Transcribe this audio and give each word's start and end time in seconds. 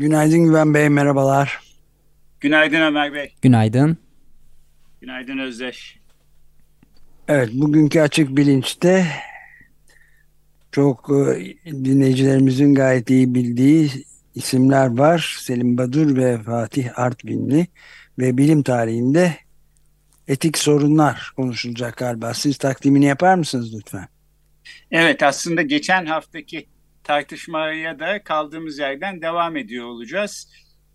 Günaydın 0.00 0.44
Güven 0.44 0.74
Bey, 0.74 0.88
merhabalar. 0.88 1.60
Günaydın 2.40 2.80
Ömer 2.80 3.14
Bey. 3.14 3.34
Günaydın. 3.42 3.96
Günaydın 5.00 5.38
Özdeş. 5.38 5.98
Evet, 7.28 7.50
bugünkü 7.52 8.00
açık 8.00 8.36
bilinçte 8.36 9.06
çok 10.72 11.10
e, 11.10 11.54
dinleyicilerimizin 11.66 12.74
gayet 12.74 13.10
iyi 13.10 13.34
bildiği 13.34 13.90
isimler 14.34 14.98
var. 14.98 15.38
Selim 15.40 15.78
Badur 15.78 16.16
ve 16.16 16.42
Fatih 16.42 16.98
Artvinli 16.98 17.66
ve 18.18 18.38
bilim 18.38 18.62
tarihinde 18.62 19.34
etik 20.28 20.58
sorunlar 20.58 21.32
konuşulacak 21.36 21.96
galiba. 21.96 22.34
Siz 22.34 22.58
takdimini 22.58 23.04
yapar 23.04 23.34
mısınız 23.34 23.74
lütfen? 23.74 24.08
Evet 24.90 25.22
aslında 25.22 25.62
geçen 25.62 26.06
haftaki 26.06 26.66
tartışmaya 27.10 27.98
da 27.98 28.22
kaldığımız 28.22 28.78
yerden 28.78 29.22
devam 29.22 29.56
ediyor 29.56 29.86
olacağız. 29.86 30.48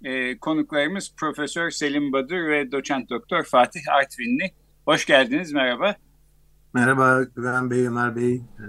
Ee, 0.03 0.38
konuklarımız 0.38 1.13
Profesör 1.17 1.71
Selim 1.71 2.13
Badur 2.13 2.49
ve 2.49 2.71
Doçent 2.71 3.09
Doktor 3.09 3.44
Fatih 3.44 3.81
Artvinli. 3.91 4.52
Hoş 4.86 5.05
geldiniz, 5.05 5.53
merhaba. 5.53 5.95
Merhaba 6.73 7.23
Güven 7.36 7.71
Bey, 7.71 7.88
Ömer 7.88 8.16
Bey, 8.16 8.36
e, 8.36 8.66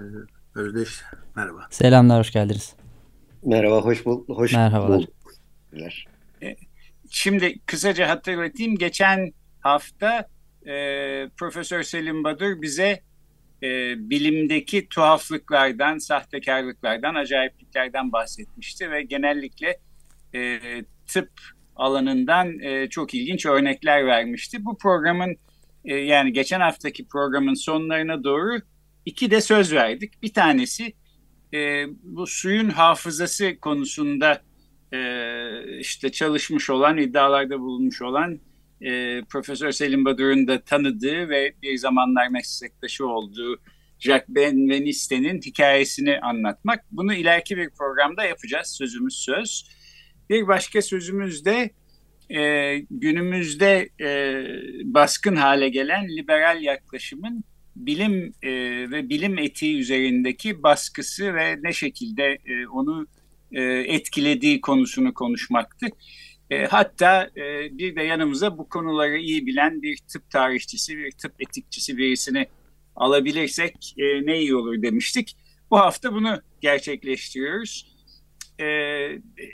Özdeş, 0.55 1.01
merhaba. 1.35 1.67
Selamlar, 1.69 2.19
hoş 2.19 2.31
geldiniz. 2.31 2.75
Merhaba, 3.43 3.81
hoş 3.81 4.05
bulduk. 4.05 4.37
Hoş 4.37 4.53
Merhabalar. 4.53 4.97
bulduk. 4.97 5.13
Şimdi 7.09 7.59
kısaca 7.65 8.09
hatırlatayım. 8.09 8.75
Geçen 8.75 9.31
hafta 9.59 10.27
e, 10.65 10.73
Profesör 11.37 11.83
Selim 11.83 12.23
Badur 12.23 12.61
bize 12.61 13.01
e, 13.63 13.95
bilimdeki 14.09 14.87
tuhaflıklardan, 14.89 15.97
sahtekarlıklardan, 15.97 17.15
acayipliklerden 17.15 18.11
bahsetmişti 18.11 18.91
ve 18.91 19.03
genellikle 19.03 19.79
e, 20.35 20.59
tıp 21.07 21.29
alanından 21.75 22.59
e, 22.59 22.89
çok 22.89 23.13
ilginç 23.13 23.45
örnekler 23.45 24.05
vermişti. 24.05 24.65
Bu 24.65 24.77
programın 24.77 25.35
e, 25.85 25.95
yani 25.95 26.33
geçen 26.33 26.59
haftaki 26.59 27.07
programın 27.07 27.53
sonlarına 27.53 28.23
doğru 28.23 28.59
iki 29.05 29.31
de 29.31 29.41
söz 29.41 29.73
verdik. 29.73 30.23
Bir 30.23 30.33
tanesi 30.33 30.93
e, 31.53 31.85
bu 32.03 32.27
suyun 32.27 32.69
hafızası 32.69 33.59
konusunda 33.59 34.41
e, 34.93 34.99
işte 35.79 36.11
çalışmış 36.11 36.69
olan, 36.69 36.97
iddialarda 36.97 37.59
bulunmuş 37.59 38.01
olan 38.01 38.39
e, 38.81 39.21
Profesör 39.29 39.71
Selim 39.71 40.05
Badur'un 40.05 40.47
da 40.47 40.61
tanıdığı 40.61 41.29
ve 41.29 41.53
bir 41.61 41.77
zamanlar 41.77 42.27
meslektaşı 42.27 43.07
olduğu 43.07 43.59
Jacques 43.99 44.29
Ben 44.29 44.69
Veniste'nin 44.69 45.41
hikayesini 45.41 46.19
anlatmak. 46.19 46.85
Bunu 46.91 47.13
ileriki 47.13 47.57
bir 47.57 47.69
programda 47.69 48.23
yapacağız. 48.23 48.67
Sözümüz 48.77 49.13
söz. 49.13 49.69
Bir 50.29 50.47
başka 50.47 50.81
sözümüz 50.81 51.45
de 51.45 51.71
e, 52.29 52.75
günümüzde 52.91 53.89
e, 54.01 54.43
baskın 54.83 55.35
hale 55.35 55.69
gelen 55.69 56.07
liberal 56.17 56.61
yaklaşımın 56.61 57.43
bilim 57.75 58.33
e, 58.43 58.51
ve 58.91 59.09
bilim 59.09 59.37
etiği 59.37 59.79
üzerindeki 59.79 60.63
baskısı 60.63 61.35
ve 61.35 61.57
ne 61.63 61.73
şekilde 61.73 62.37
e, 62.45 62.67
onu 62.67 63.07
e, 63.51 63.63
etkilediği 63.63 64.61
konusunu 64.61 65.13
konuşmaktı. 65.13 65.87
E, 66.49 66.65
hatta 66.65 67.29
e, 67.37 67.77
bir 67.77 67.95
de 67.95 68.03
yanımıza 68.03 68.57
bu 68.57 68.69
konuları 68.69 69.17
iyi 69.17 69.45
bilen 69.45 69.81
bir 69.81 69.97
tıp 69.97 70.29
tarihçisi, 70.29 70.97
bir 70.97 71.11
tıp 71.11 71.33
etikçisi 71.39 71.97
birisini 71.97 72.47
alabilirsek 72.95 73.93
e, 73.97 74.25
ne 74.25 74.39
iyi 74.39 74.55
olur 74.55 74.81
demiştik. 74.81 75.37
Bu 75.71 75.77
hafta 75.77 76.13
bunu 76.13 76.41
gerçekleştiriyoruz. 76.61 77.97
E, 78.59 78.65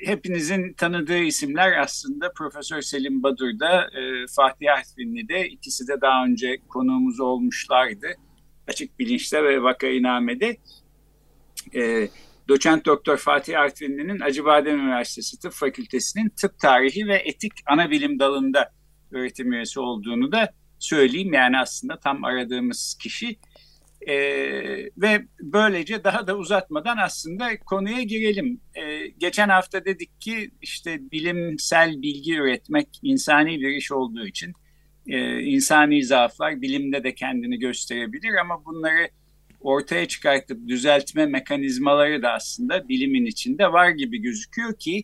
hepinizin 0.06 0.74
tanıdığı 0.74 1.20
isimler 1.20 1.78
aslında 1.82 2.32
Profesör 2.32 2.82
Selim 2.82 3.24
Badur'da, 3.24 3.82
e, 3.84 4.28
Fatih 4.36 4.74
Artvinli'de 4.74 5.50
ikisi 5.50 5.88
de 5.88 6.02
daha 6.02 6.26
önce 6.26 6.58
konuğumuz 6.70 7.20
olmuşlardı. 7.20 8.08
Açık 8.68 9.00
Bilinç'te 9.00 9.44
ve 9.44 9.64
Vakainame'de. 9.64 10.58
E, 11.76 12.10
Doçent 12.48 12.86
Doktor 12.86 13.18
Fatih 13.18 13.60
Artvinli'nin 13.60 14.20
Acıbadem 14.20 14.80
Üniversitesi 14.80 15.40
Tıp 15.40 15.54
Fakültesi'nin 15.54 16.30
tıp 16.30 16.60
tarihi 16.60 17.08
ve 17.08 17.16
etik 17.16 17.52
ana 17.66 17.92
bilim 17.92 18.20
dalında 18.20 18.72
öğretim 19.12 19.54
üyesi 19.54 19.80
olduğunu 19.80 20.32
da 20.32 20.54
söyleyeyim. 20.80 21.34
Yani 21.34 21.58
aslında 21.60 22.00
tam 22.00 22.24
aradığımız 22.24 22.98
kişi. 23.02 23.40
Ee, 24.08 24.16
ve 24.98 25.28
böylece 25.40 26.04
daha 26.04 26.28
da 26.28 26.38
uzatmadan 26.38 26.98
aslında 26.98 27.60
konuya 27.60 28.02
girelim. 28.02 28.62
Ee, 28.76 29.08
geçen 29.08 29.50
hafta 29.50 29.86
dedik 29.86 30.22
ki 30.22 30.52
işte 30.62 31.12
bilimsel 31.12 32.02
bilgi 32.02 32.36
üretmek 32.36 32.88
insani 33.04 33.62
bir 33.62 33.70
iş 33.70 33.92
olduğu 33.92 34.28
için 34.28 34.54
e, 35.08 35.40
insani 35.40 36.04
zaaflar 36.04 36.62
bilimde 36.62 37.04
de 37.04 37.16
kendini 37.16 37.60
gösterebilir 37.60 38.34
ama 38.42 38.66
bunları 38.66 39.10
ortaya 39.64 40.08
çıkartıp 40.08 40.68
düzeltme 40.68 41.26
mekanizmaları 41.26 42.22
da 42.22 42.32
aslında 42.32 42.90
bilimin 42.90 43.26
içinde 43.26 43.72
var 43.72 43.90
gibi 43.90 44.18
gözüküyor 44.22 44.80
ki 44.80 45.04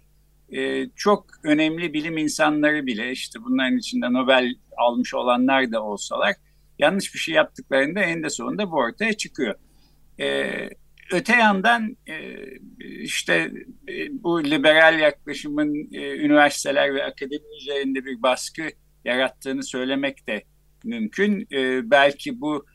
e, 0.52 0.90
çok 0.96 1.25
önemli 1.44 1.94
bilim 1.94 2.18
insanları 2.18 2.86
bile 2.86 3.12
işte 3.12 3.40
bunların 3.44 3.78
içinde 3.78 4.14
Nobel 4.14 4.56
almış 4.78 5.14
olanlar 5.14 5.72
da 5.72 5.84
olsalar 5.84 6.36
yanlış 6.80 7.14
bir 7.14 7.20
şey 7.20 7.36
yaptıklarında 7.36 8.00
en 8.00 8.24
de 8.24 8.30
sonunda 8.30 8.72
bu 8.72 8.75
ortaya 8.75 9.14
çıkıyor. 9.14 9.56
E, 10.20 10.50
öte 11.12 11.34
yandan 11.36 11.97
e, 12.08 12.16
işte 13.02 13.52
bu 14.12 14.44
liberal 14.44 15.00
yaklaşımın 15.00 15.74
üniversiteler 15.94 16.96
ve 16.96 17.03
akademi 17.03 17.58
üzerinde 17.62 18.06
bir 18.06 18.24
baskı 18.24 18.62
yarattığını 19.06 19.64
söylemek 19.64 20.28
de 20.28 20.44
mümkün. 20.84 21.47
Belki 21.91 22.41
bu 22.41 22.66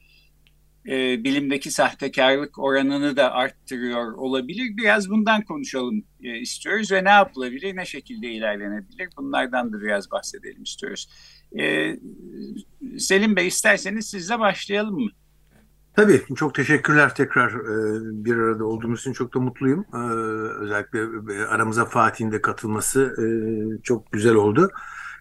e, 0.89 1.25
bilimdeki 1.25 1.71
sahtekarlık 1.71 2.59
oranını 2.59 3.17
da 3.17 3.33
arttırıyor 3.33 4.12
olabilir. 4.12 4.77
Biraz 4.77 5.11
bundan 5.11 5.43
konuşalım 5.43 6.05
e, 6.22 6.39
istiyoruz 6.39 6.93
ve 6.93 7.05
ne 7.05 7.11
yapılabilir, 7.11 7.77
ne 7.77 7.84
şekilde 7.84 8.28
ilerlenebilir 8.28 9.09
bunlardan 9.19 9.72
da 9.72 9.81
biraz 9.81 10.11
bahsedelim 10.11 10.62
istiyoruz. 10.62 11.09
E, 11.59 11.97
Selim 12.99 13.37
Bey 13.37 13.47
isterseniz 13.47 14.06
sizle 14.06 14.39
başlayalım 14.39 14.95
mı? 14.95 15.11
Tabii 15.97 16.22
çok 16.37 16.55
teşekkürler 16.55 17.15
tekrar 17.15 17.51
e, 17.51 18.25
bir 18.25 18.37
arada 18.37 18.65
olduğumuz 18.65 19.01
için 19.01 19.12
çok 19.12 19.34
da 19.34 19.41
mutluyum. 19.41 19.84
E, 19.95 19.99
özellikle 20.61 20.99
aramıza 21.47 21.84
Fatih'in 21.84 22.33
de 22.33 22.43
katılması 22.43 23.15
e, 23.22 23.27
çok 23.83 24.13
güzel 24.13 24.34
oldu. 24.34 24.71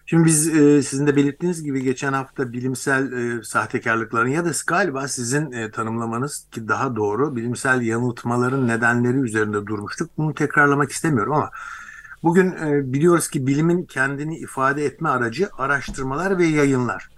Şimdi 0.06 0.24
biz 0.24 0.48
e, 0.48 0.82
sizin 0.82 1.06
de 1.06 1.16
belirttiğiniz 1.16 1.62
gibi 1.62 1.82
geçen 1.82 2.12
hafta 2.12 2.52
bilimsel 2.52 3.12
e, 3.12 3.42
sahtekarlıkların 3.42 4.28
ya 4.28 4.44
da 4.44 4.50
galiba 4.66 5.08
sizin 5.08 5.52
e, 5.52 5.70
tanımlamanız 5.70 6.46
ki 6.52 6.68
daha 6.68 6.96
doğru 6.96 7.36
bilimsel 7.36 7.80
yanıltmaların 7.80 8.68
nedenleri 8.68 9.16
üzerinde 9.16 9.66
durmuştuk. 9.66 10.10
Bunu 10.18 10.34
tekrarlamak 10.34 10.90
istemiyorum 10.90 11.32
ama 11.32 11.50
bugün 12.22 12.52
e, 12.52 12.92
biliyoruz 12.92 13.28
ki 13.28 13.46
bilimin 13.46 13.84
kendini 13.84 14.38
ifade 14.38 14.84
etme 14.84 15.08
aracı 15.08 15.48
araştırmalar 15.58 16.38
ve 16.38 16.46
yayınlar. 16.46 17.10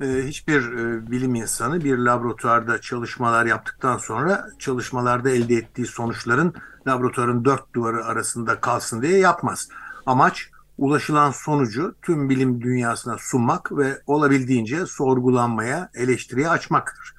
E, 0.00 0.06
hiçbir 0.06 0.72
e, 0.72 1.10
bilim 1.10 1.34
insanı 1.34 1.84
bir 1.84 1.98
laboratuvarda 1.98 2.80
çalışmalar 2.80 3.46
yaptıktan 3.46 3.98
sonra 3.98 4.46
çalışmalarda 4.58 5.30
elde 5.30 5.54
ettiği 5.54 5.86
sonuçların 5.86 6.54
laboratuvarın 6.86 7.44
dört 7.44 7.74
duvarı 7.74 8.04
arasında 8.04 8.60
kalsın 8.60 9.02
diye 9.02 9.18
yapmaz. 9.18 9.68
Amaç 10.06 10.51
ulaşılan 10.78 11.30
sonucu 11.30 11.94
tüm 12.02 12.28
bilim 12.28 12.62
dünyasına 12.62 13.16
sunmak 13.18 13.76
ve 13.76 14.02
olabildiğince 14.06 14.86
sorgulanmaya, 14.86 15.90
eleştiriye 15.94 16.48
açmaktır. 16.48 17.14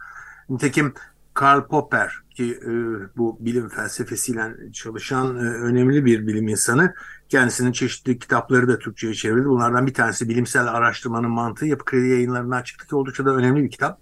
Nitekim 0.49 0.93
Karl 1.33 1.67
Popper 1.67 2.23
ki 2.29 2.59
e, 2.65 2.71
bu 3.17 3.37
bilim 3.39 3.69
felsefesiyle 3.69 4.71
çalışan 4.73 5.35
e, 5.35 5.39
önemli 5.39 6.05
bir 6.05 6.27
bilim 6.27 6.47
insanı 6.47 6.93
kendisinin 7.29 7.71
çeşitli 7.71 8.19
kitapları 8.19 8.67
da 8.67 8.79
Türkçe'ye 8.79 9.13
çevrildi. 9.13 9.45
Bunlardan 9.45 9.87
bir 9.87 9.93
tanesi 9.93 10.29
bilimsel 10.29 10.67
araştırmanın 10.67 11.31
mantığı 11.31 11.65
yapı 11.65 11.85
kredi 11.85 12.07
yayınlarından 12.07 12.63
çıktı 12.63 12.87
ki 12.87 12.95
oldukça 12.95 13.25
da 13.25 13.35
önemli 13.35 13.63
bir 13.63 13.71
kitap. 13.71 14.01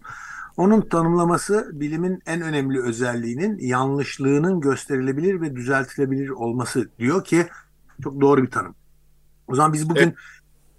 Onun 0.57 0.81
tanımlaması 0.81 1.69
bilimin 1.74 2.21
en 2.25 2.42
önemli 2.42 2.81
özelliğinin 2.81 3.57
yanlışlığının 3.59 4.62
gösterilebilir 4.62 5.42
ve 5.42 5.56
düzeltilebilir 5.56 6.30
olması 6.30 6.89
diyor 7.00 7.24
ki 7.24 7.48
çok 8.03 8.21
doğru 8.21 8.44
bir 8.44 8.51
tanım. 8.51 8.75
O 9.51 9.56
zaman 9.56 9.74
biz 9.74 9.89
bugün 9.89 10.01
evet. 10.01 10.15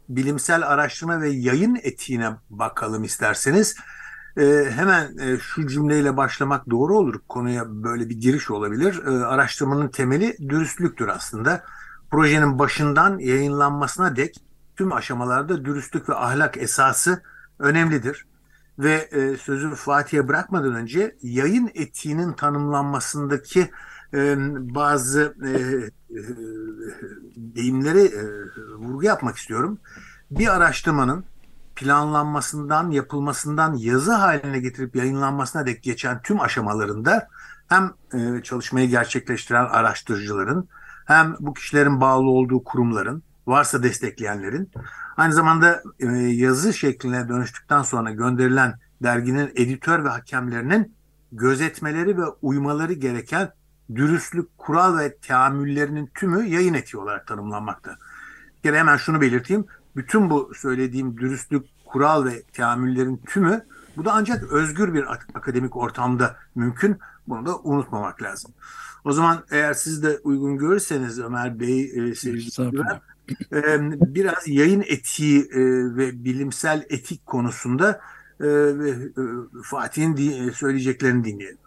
bilimsel 0.09 0.69
araştırma 0.69 1.21
ve 1.21 1.29
yayın 1.29 1.79
etiğine 1.83 2.31
bakalım 2.51 3.05
isterseniz. 3.05 3.77
E, 4.37 4.71
hemen 4.71 5.19
e, 5.19 5.39
şu 5.39 5.67
cümleyle 5.67 6.17
başlamak 6.17 6.71
doğru 6.71 6.99
olur. 6.99 7.21
Konuya 7.29 7.65
böyle 7.69 8.09
bir 8.09 8.21
giriş 8.21 8.51
olabilir. 8.51 9.07
E, 9.07 9.25
araştırmanın 9.25 9.89
temeli 9.89 10.37
dürüstlüktür 10.49 11.09
aslında. 11.09 11.65
Projenin 12.11 12.59
başından 12.59 13.19
yayınlanmasına 13.19 14.17
dek 14.17 14.37
tüm 14.77 14.93
aşamalarda 14.93 15.65
dürüstlük 15.65 16.09
ve 16.09 16.15
ahlak 16.15 16.57
esası 16.57 17.23
önemlidir. 17.59 18.27
Ve 18.79 18.93
e, 18.93 19.37
sözü 19.37 19.75
Fatih'e 19.75 20.29
bırakmadan 20.29 20.75
önce 20.75 21.17
yayın 21.23 21.71
etiğinin 21.75 22.33
tanımlanmasındaki 22.33 23.71
bazı 24.75 25.35
e, 25.47 25.53
vurgu 28.79 29.03
yapmak 29.03 29.37
istiyorum. 29.37 29.79
Bir 30.31 30.57
araştırmanın 30.57 31.25
planlanmasından, 31.77 32.91
yapılmasından 32.91 33.75
yazı 33.75 34.13
haline 34.13 34.59
getirip 34.59 34.97
yayınlanmasına 34.97 35.67
dek 35.67 35.83
geçen 35.83 36.23
tüm 36.23 36.41
aşamalarında 36.41 37.29
hem 37.69 37.93
çalışmayı 38.43 38.89
gerçekleştiren 38.89 39.65
araştırıcıların 39.65 40.69
hem 41.05 41.37
bu 41.41 41.55
kişilerin 41.55 42.01
bağlı 42.01 42.31
olduğu 42.31 42.65
kurumların, 42.65 43.23
varsa 43.47 43.83
destekleyenlerin, 43.83 44.71
aynı 45.17 45.33
zamanda 45.33 45.83
e, 46.01 46.07
yazı 46.17 46.73
şekline 46.73 47.29
dönüştükten 47.29 47.83
sonra 47.83 48.11
gönderilen 48.11 48.79
derginin 49.03 49.53
editör 49.57 50.05
ve 50.05 50.09
hakemlerinin 50.09 50.95
gözetmeleri 51.33 52.19
ve 52.19 52.25
uymaları 52.43 52.93
gereken 52.93 53.53
dürüstlük, 53.97 54.59
kural 54.59 54.99
ve 54.99 55.17
teamüllerinin 55.17 56.11
tümü 56.15 56.45
yayın 56.45 56.75
etiği 56.75 57.01
olarak 57.01 57.27
tanımlanmakta. 57.27 57.97
Bir 58.57 58.63
kere 58.63 58.79
hemen 58.79 58.97
şunu 58.97 59.21
belirteyim 59.21 59.67
bütün 59.97 60.31
bu 60.31 60.53
söylediğim 60.55 61.19
dürüstlük, 61.19 61.67
kural 61.85 62.25
ve 62.25 62.43
teamüllerin 62.43 63.17
tümü 63.17 63.65
bu 63.97 64.05
da 64.05 64.13
ancak 64.13 64.53
özgür 64.53 64.95
bir 64.95 65.05
akademik 65.35 65.77
ortamda 65.77 66.37
mümkün. 66.55 66.99
Bunu 67.27 67.47
da 67.47 67.59
unutmamak 67.59 68.23
lazım. 68.23 68.53
O 69.05 69.13
zaman 69.13 69.45
eğer 69.51 69.75
siz 69.75 70.03
de 70.03 70.19
uygun 70.25 70.59
görürseniz 70.59 71.19
Ömer 71.19 71.61
Bey, 71.61 71.83
e, 71.83 72.15
sevgili 72.15 72.51
e, 73.53 73.81
biraz 74.15 74.49
yayın 74.49 74.85
etiği 74.87 75.41
e, 75.41 75.61
ve 75.97 76.25
bilimsel 76.25 76.87
etik 76.89 77.27
konusunda 77.27 78.01
e, 78.41 78.47
e, 78.47 78.95
Fatih'in 79.65 80.51
söyleyeceklerini 80.51 81.25
dinleyelim. 81.25 81.59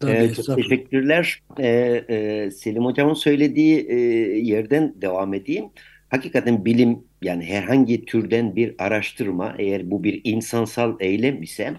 Tabii, 0.00 0.12
ee, 0.12 0.34
çok 0.34 0.56
teşekkürler. 0.56 1.42
Ee, 1.58 2.04
e, 2.08 2.50
Selim 2.50 2.84
Hocam'ın 2.84 3.14
söylediği 3.14 3.86
e, 3.88 3.94
yerden 4.38 4.94
devam 5.02 5.34
edeyim 5.34 5.64
hakikaten 6.08 6.64
bilim 6.64 6.98
yani 7.22 7.44
herhangi 7.44 8.04
türden 8.04 8.56
bir 8.56 8.74
araştırma 8.78 9.54
eğer 9.58 9.90
bu 9.90 10.04
bir 10.04 10.20
insansal 10.24 10.96
eylem 11.00 11.42
ise 11.42 11.74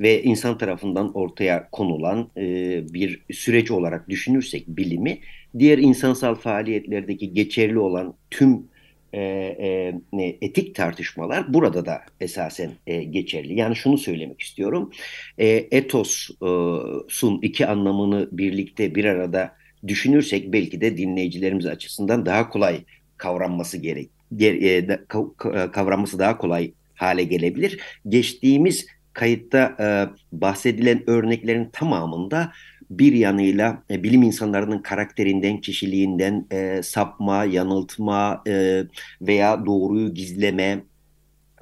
ve 0.00 0.22
insan 0.22 0.58
tarafından 0.58 1.12
ortaya 1.16 1.70
konulan 1.70 2.30
e, 2.36 2.42
bir 2.92 3.22
süreç 3.32 3.70
olarak 3.70 4.08
düşünürsek 4.08 4.68
bilimi 4.68 5.18
diğer 5.58 5.78
insansal 5.78 6.34
faaliyetlerdeki 6.34 7.32
geçerli 7.32 7.78
olan 7.78 8.14
tüm 8.30 8.70
e, 9.12 9.20
e, 9.20 10.38
etik 10.40 10.74
tartışmalar 10.74 11.54
burada 11.54 11.86
da 11.86 12.00
esasen 12.20 12.70
e, 12.86 13.04
geçerli. 13.04 13.54
Yani 13.54 13.76
şunu 13.76 13.98
söylemek 13.98 14.40
istiyorum. 14.40 14.90
E, 15.38 15.46
etosun 15.70 17.38
iki 17.42 17.66
anlamını 17.66 18.28
birlikte 18.32 18.94
bir 18.94 19.04
arada 19.04 19.52
düşünürsek 19.86 20.52
belki 20.52 20.80
de 20.80 20.96
dinleyicilerimiz 20.96 21.66
açısından 21.66 22.26
daha 22.26 22.48
kolay 22.48 22.80
kavranması 23.16 23.78
gerek 23.78 24.10
e, 24.40 24.86
kavranması 25.72 26.18
daha 26.18 26.38
kolay 26.38 26.72
hale 26.94 27.24
gelebilir. 27.24 27.80
Geçtiğimiz 28.08 28.86
kayıtta 29.12 29.76
bahsedilen 30.32 31.10
örneklerin 31.10 31.68
tamamında 31.72 32.52
bir 32.90 33.12
yanıyla 33.12 33.82
e, 33.90 34.02
bilim 34.02 34.22
insanlarının 34.22 34.78
karakterinden, 34.78 35.60
kişiliğinden 35.60 36.46
e, 36.52 36.82
sapma, 36.82 37.44
yanıltma 37.44 38.42
e, 38.46 38.84
veya 39.20 39.66
doğruyu 39.66 40.14
gizleme, 40.14 40.84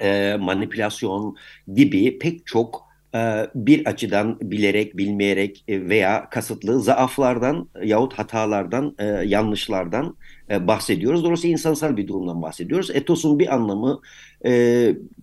e, 0.01 0.37
manipülasyon 0.41 1.37
gibi 1.75 2.19
pek 2.19 2.47
çok 2.47 2.89
e, 3.15 3.47
bir 3.55 3.87
açıdan 3.87 4.39
bilerek, 4.41 4.97
bilmeyerek 4.97 5.65
e, 5.69 5.89
veya 5.89 6.29
kasıtlı 6.31 6.81
zaaflardan 6.81 7.69
yahut 7.85 8.15
hatalardan, 8.15 8.95
e, 8.99 9.05
yanlışlardan 9.07 10.17
bahsediyoruz. 10.51 11.25
Dolayısıyla 11.25 11.53
insansal 11.53 11.97
bir 11.97 12.09
durumdan 12.09 12.43
bahsediyoruz. 12.43 12.91
Etosun 12.91 13.39
bir 13.39 13.55
anlamı 13.55 14.01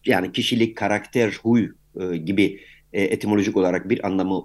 yani 0.05 0.31
kişilik, 0.33 0.77
karakter, 0.77 1.39
huy 1.43 1.69
gibi 2.25 2.59
etimolojik 2.93 3.57
olarak 3.57 3.89
bir 3.89 4.07
anlamı 4.07 4.43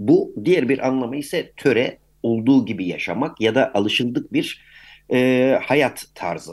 bu. 0.00 0.34
Diğer 0.44 0.68
bir 0.68 0.88
anlamı 0.88 1.16
ise 1.16 1.52
töre, 1.56 1.98
olduğu 2.22 2.66
gibi 2.66 2.86
yaşamak 2.86 3.40
ya 3.40 3.54
da 3.54 3.74
alışıldık 3.74 4.32
bir 4.32 4.62
hayat 5.62 6.06
tarzı. 6.14 6.52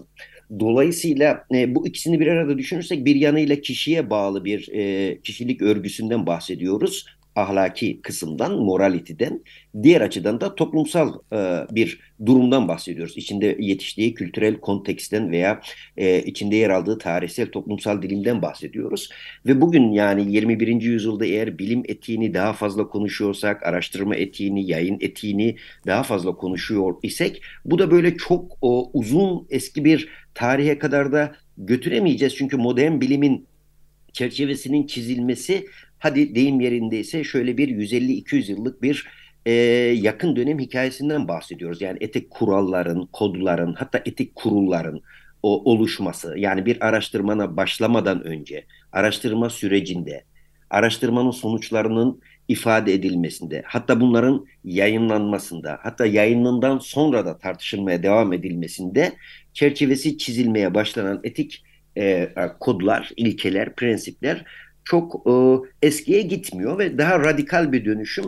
Dolayısıyla 0.59 1.45
e, 1.53 1.75
bu 1.75 1.87
ikisini 1.87 2.19
bir 2.19 2.27
arada 2.27 2.57
düşünürsek 2.57 3.05
bir 3.05 3.15
yanıyla 3.15 3.55
kişiye 3.55 4.09
bağlı 4.09 4.45
bir 4.45 4.69
e, 4.73 5.21
kişilik 5.21 5.61
örgüsünden 5.61 6.25
bahsediyoruz 6.25 7.05
ahlaki 7.37 8.01
kısımdan, 8.01 8.57
moralitiden, 8.57 9.43
diğer 9.83 10.01
açıdan 10.01 10.41
da 10.41 10.55
toplumsal 10.55 11.13
e, 11.33 11.65
bir 11.71 11.99
durumdan 12.25 12.67
bahsediyoruz. 12.67 13.17
İçinde 13.17 13.57
yetiştiği 13.59 14.13
kültürel 14.13 14.59
konteksten 14.59 15.31
veya 15.31 15.61
e, 15.97 16.21
içinde 16.21 16.55
yer 16.55 16.69
aldığı 16.69 16.97
tarihsel 16.97 17.51
toplumsal 17.51 18.01
dilimden 18.01 18.41
bahsediyoruz. 18.41 19.09
Ve 19.45 19.61
bugün 19.61 19.91
yani 19.91 20.31
21. 20.31 20.81
yüzyılda 20.81 21.25
eğer 21.25 21.59
bilim 21.59 21.83
etiğini 21.87 22.33
daha 22.33 22.53
fazla 22.53 22.87
konuşuyorsak, 22.87 23.63
araştırma 23.63 24.15
etiğini, 24.15 24.71
yayın 24.71 24.97
etiğini 25.01 25.55
daha 25.85 26.03
fazla 26.03 26.35
konuşuyor 26.35 26.95
isek, 27.03 27.41
bu 27.65 27.79
da 27.79 27.91
böyle 27.91 28.17
çok 28.17 28.57
o, 28.61 28.89
uzun 28.93 29.47
eski 29.49 29.85
bir 29.85 30.09
tarihe 30.33 30.79
kadar 30.79 31.11
da 31.11 31.35
götüremeyeceğiz. 31.57 32.35
Çünkü 32.35 32.57
modern 32.57 33.01
bilimin 33.01 33.47
çerçevesinin 34.17 34.87
çizilmesi 34.87 35.65
hadi 35.99 36.35
deyim 36.35 36.59
yerindeyse 36.61 37.23
şöyle 37.23 37.57
bir 37.57 37.67
150-200 37.67 38.51
yıllık 38.51 38.81
bir 38.81 39.07
e, 39.45 39.51
yakın 40.01 40.35
dönem 40.35 40.59
hikayesinden 40.59 41.27
bahsediyoruz. 41.27 41.81
Yani 41.81 41.97
etik 42.01 42.29
kuralların, 42.29 43.05
kodların 43.13 43.73
hatta 43.73 44.01
etik 44.05 44.35
kurulların 44.35 45.01
o 45.43 45.71
oluşması 45.71 46.33
yani 46.37 46.65
bir 46.65 46.87
araştırmana 46.87 47.57
başlamadan 47.57 48.23
önce 48.23 48.65
araştırma 48.91 49.49
sürecinde 49.49 50.23
araştırmanın 50.69 51.31
sonuçlarının 51.31 52.21
ifade 52.47 52.93
edilmesinde 52.93 53.63
hatta 53.65 54.01
bunların 54.01 54.45
yayınlanmasında 54.63 55.79
hatta 55.81 56.05
yayınından 56.05 56.77
sonra 56.79 57.25
da 57.25 57.37
tartışılmaya 57.37 58.03
devam 58.03 58.33
edilmesinde 58.33 59.13
çerçevesi 59.53 60.17
çizilmeye 60.17 60.73
başlanan 60.73 61.19
etik 61.23 61.63
e, 61.97 62.29
kodlar, 62.59 63.11
ilkeler, 63.17 63.75
prensipler 63.75 64.45
çok 64.83 65.27
e, 65.29 65.33
eskiye 65.87 66.21
gitmiyor 66.21 66.79
ve 66.79 66.97
daha 66.97 67.19
radikal 67.19 67.71
bir 67.71 67.85
dönüşüm 67.85 68.25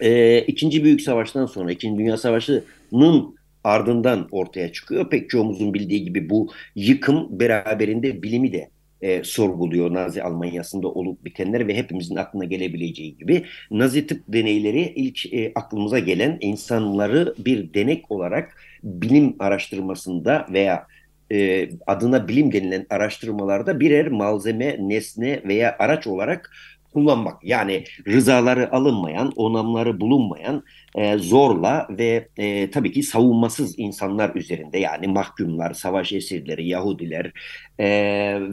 e, 0.00 0.38
İkinci 0.38 0.84
Büyük 0.84 1.00
Savaş'tan 1.00 1.46
sonra, 1.46 1.72
İkinci 1.72 1.98
Dünya 1.98 2.16
Savaşı'nın 2.16 3.34
ardından 3.64 4.28
ortaya 4.30 4.72
çıkıyor. 4.72 5.10
Pek 5.10 5.30
çoğumuzun 5.30 5.74
bildiği 5.74 6.04
gibi 6.04 6.30
bu 6.30 6.50
yıkım 6.74 7.40
beraberinde 7.40 8.22
bilimi 8.22 8.52
de 8.52 8.70
e, 9.00 9.24
sorguluyor 9.24 9.94
Nazi 9.94 10.22
Almanya'sında 10.22 10.88
olup 10.88 11.24
bitenler 11.24 11.68
ve 11.68 11.76
hepimizin 11.76 12.16
aklına 12.16 12.44
gelebileceği 12.44 13.16
gibi 13.16 13.44
Nazi 13.70 14.06
tıp 14.06 14.22
deneyleri 14.28 14.92
ilk 14.96 15.32
e, 15.34 15.52
aklımıza 15.54 15.98
gelen 15.98 16.38
insanları 16.40 17.34
bir 17.38 17.74
denek 17.74 18.10
olarak 18.10 18.56
bilim 18.82 19.36
araştırmasında 19.38 20.46
veya 20.52 20.86
e, 21.32 21.68
adına 21.86 22.28
bilim 22.28 22.52
denilen 22.52 22.86
araştırmalarda 22.90 23.80
birer 23.80 24.08
malzeme, 24.08 24.76
nesne 24.80 25.42
veya 25.44 25.76
araç 25.78 26.06
olarak 26.06 26.50
kullanmak. 26.92 27.44
Yani 27.44 27.84
rızaları 28.06 28.72
alınmayan, 28.72 29.32
onamları 29.36 30.00
bulunmayan 30.00 30.64
e, 30.94 31.18
zorla 31.18 31.86
ve 31.90 32.28
e, 32.36 32.70
tabii 32.70 32.92
ki 32.92 33.02
savunmasız 33.02 33.78
insanlar 33.78 34.34
üzerinde 34.34 34.78
yani 34.78 35.06
mahkumlar, 35.06 35.74
savaş 35.74 36.12
esirleri, 36.12 36.68
Yahudiler 36.68 37.32
e, 37.78 37.86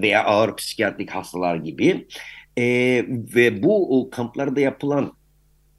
veya 0.01 0.23
ağır 0.23 0.55
psikiyatrik 0.55 1.09
hastalar 1.09 1.55
gibi 1.55 2.07
e, 2.57 2.63
ve 3.35 3.63
bu 3.63 4.09
kamplarda 4.11 4.59
yapılan 4.59 5.17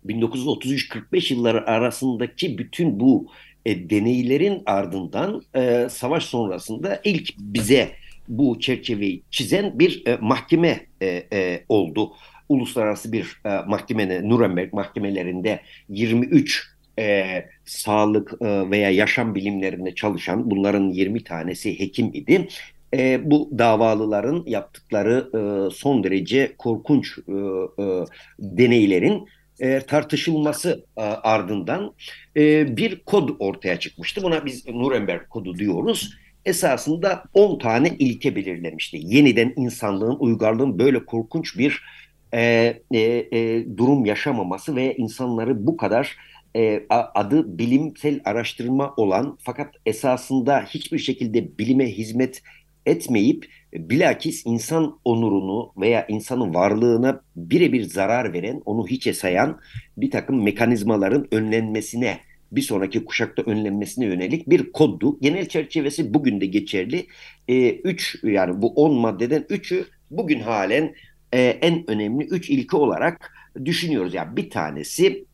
1933-45 0.06 1.34
yılları 1.34 1.66
arasındaki 1.66 2.58
bütün 2.58 3.00
bu 3.00 3.28
e, 3.66 3.90
deneylerin 3.90 4.62
ardından 4.66 5.42
e, 5.56 5.86
savaş 5.90 6.24
sonrasında 6.24 7.00
ilk 7.04 7.38
bize 7.38 7.90
bu 8.28 8.60
çerçeveyi 8.60 9.22
çizen 9.30 9.78
bir 9.78 10.06
e, 10.06 10.16
mahkeme 10.20 10.80
e, 11.02 11.22
e, 11.32 11.64
oldu. 11.68 12.12
uluslararası 12.48 13.12
bir 13.12 13.40
e, 13.44 13.48
mahkemede 13.66 14.28
Nuremberg 14.28 14.72
mahkemelerinde 14.72 15.60
23 15.88 16.68
e, 16.98 17.24
sağlık 17.64 18.32
e, 18.40 18.70
veya 18.70 18.90
yaşam 18.90 19.34
bilimlerinde 19.34 19.94
çalışan 19.94 20.50
bunların 20.50 20.88
20 20.88 21.24
tanesi 21.24 21.80
hekim 21.80 22.10
idi. 22.14 22.48
E, 22.94 23.30
bu 23.30 23.50
davalıların 23.58 24.44
yaptıkları 24.46 25.30
e, 25.34 25.40
son 25.74 26.04
derece 26.04 26.52
korkunç 26.58 27.18
e, 27.18 27.32
e, 27.32 27.84
deneylerin 28.38 29.28
e, 29.60 29.80
tartışılması 29.80 30.84
e, 30.96 31.02
ardından 31.02 31.94
e, 32.36 32.76
bir 32.76 33.04
kod 33.04 33.28
ortaya 33.38 33.80
çıkmıştı. 33.80 34.22
Buna 34.22 34.46
biz 34.46 34.68
Nuremberg 34.68 35.28
kodu 35.28 35.58
diyoruz. 35.58 36.14
Esasında 36.44 37.24
10 37.34 37.58
tane 37.58 37.96
ilke 37.98 38.36
belirlemişti. 38.36 39.00
Yeniden 39.02 39.52
insanlığın, 39.56 40.16
uygarlığın 40.18 40.78
böyle 40.78 41.04
korkunç 41.04 41.58
bir 41.58 41.82
e, 42.34 42.40
e, 42.94 43.00
e, 43.00 43.66
durum 43.76 44.04
yaşamaması 44.04 44.76
ve 44.76 44.96
insanları 44.96 45.66
bu 45.66 45.76
kadar 45.76 46.16
e, 46.56 46.86
adı 47.14 47.58
bilimsel 47.58 48.20
araştırma 48.24 48.94
olan 48.96 49.38
fakat 49.40 49.74
esasında 49.86 50.60
hiçbir 50.60 50.98
şekilde 50.98 51.58
bilime 51.58 51.86
hizmet 51.86 52.42
etmeyip 52.88 53.46
bilakis 53.74 54.42
insan 54.46 54.98
onurunu 55.04 55.72
veya 55.76 56.06
insanın 56.06 56.54
varlığına 56.54 57.20
birebir 57.36 57.82
zarar 57.82 58.32
veren, 58.32 58.62
onu 58.64 58.86
hiçe 58.86 59.12
sayan 59.12 59.60
bir 59.96 60.10
takım 60.10 60.44
mekanizmaların 60.44 61.28
önlenmesine, 61.32 62.18
bir 62.52 62.62
sonraki 62.62 63.04
kuşakta 63.04 63.42
önlenmesine 63.42 64.04
yönelik 64.04 64.50
bir 64.50 64.72
koddu. 64.72 65.18
Genel 65.20 65.48
çerçevesi 65.48 66.14
bugün 66.14 66.40
de 66.40 66.46
geçerli. 66.46 67.06
E, 67.48 67.70
üç 67.70 68.16
yani 68.22 68.62
bu 68.62 68.68
on 68.68 68.94
maddeden 68.94 69.44
üçü 69.48 69.84
bugün 70.10 70.40
halen 70.40 70.94
e, 71.32 71.40
en 71.40 71.90
önemli 71.90 72.24
üç 72.24 72.50
ilke 72.50 72.76
olarak 72.76 73.32
düşünüyoruz. 73.64 74.14
Yani 74.14 74.36
bir 74.36 74.50
tanesi 74.50 75.24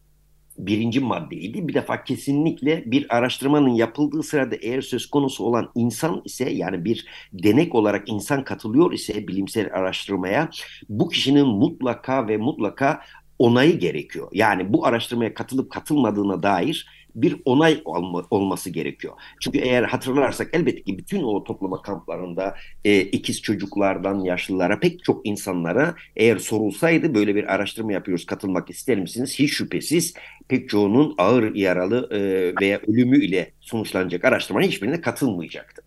birinci 0.58 1.00
maddeydi. 1.00 1.68
Bir 1.68 1.74
defa 1.74 2.04
kesinlikle 2.04 2.82
bir 2.86 3.16
araştırmanın 3.16 3.68
yapıldığı 3.68 4.22
sırada 4.22 4.56
eğer 4.56 4.80
söz 4.80 5.06
konusu 5.06 5.44
olan 5.44 5.70
insan 5.74 6.22
ise 6.24 6.50
yani 6.50 6.84
bir 6.84 7.06
denek 7.32 7.74
olarak 7.74 8.08
insan 8.08 8.44
katılıyor 8.44 8.92
ise 8.92 9.28
bilimsel 9.28 9.70
araştırmaya 9.74 10.50
bu 10.88 11.08
kişinin 11.08 11.46
mutlaka 11.46 12.28
ve 12.28 12.36
mutlaka 12.36 13.00
onayı 13.38 13.78
gerekiyor. 13.78 14.28
Yani 14.32 14.72
bu 14.72 14.86
araştırmaya 14.86 15.34
katılıp 15.34 15.70
katılmadığına 15.72 16.42
dair 16.42 16.86
bir 17.14 17.36
onay 17.44 17.82
olma, 17.84 18.26
olması 18.30 18.70
gerekiyor. 18.70 19.14
Çünkü 19.40 19.58
eğer 19.58 19.82
hatırlarsak 19.82 20.48
elbette 20.52 20.82
ki 20.82 20.98
bütün 20.98 21.22
o 21.22 21.44
toplama 21.44 21.82
kamplarında 21.82 22.54
e, 22.84 23.00
ikiz 23.00 23.42
çocuklardan 23.42 24.20
yaşlılara 24.20 24.80
pek 24.80 25.04
çok 25.04 25.26
insanlara 25.26 25.94
eğer 26.16 26.38
sorulsaydı 26.38 27.14
böyle 27.14 27.34
bir 27.34 27.54
araştırma 27.54 27.92
yapıyoruz 27.92 28.26
katılmak 28.26 28.70
ister 28.70 29.00
misiniz? 29.00 29.38
Hiç 29.38 29.52
şüphesiz 29.52 30.14
pek 30.48 30.68
çoğunun 30.68 31.14
ağır 31.18 31.54
yaralı 31.54 32.08
e, 32.10 32.20
veya 32.60 32.80
ölümü 32.86 33.24
ile 33.24 33.50
sonuçlanacak 33.60 34.24
araştırmanın 34.24 34.66
hiçbirine 34.66 35.00
katılmayacaktı. 35.00 35.82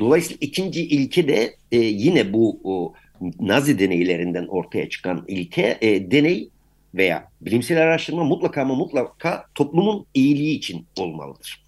Dolayısıyla 0.00 0.38
ikinci 0.40 0.82
ilke 0.82 1.28
de 1.28 1.54
e, 1.72 1.76
yine 1.78 2.32
bu 2.32 2.60
o, 2.64 2.94
Nazi 3.40 3.78
deneylerinden 3.78 4.46
ortaya 4.46 4.88
çıkan 4.88 5.24
ilke 5.28 5.78
e, 5.80 6.10
deney 6.10 6.50
veya 6.94 7.28
bilimsel 7.40 7.82
araştırma 7.82 8.24
mutlaka 8.24 8.62
ama 8.62 8.74
mutlaka 8.74 9.44
toplumun 9.54 10.06
iyiliği 10.14 10.56
için 10.56 10.86
olmalıdır. 10.98 11.64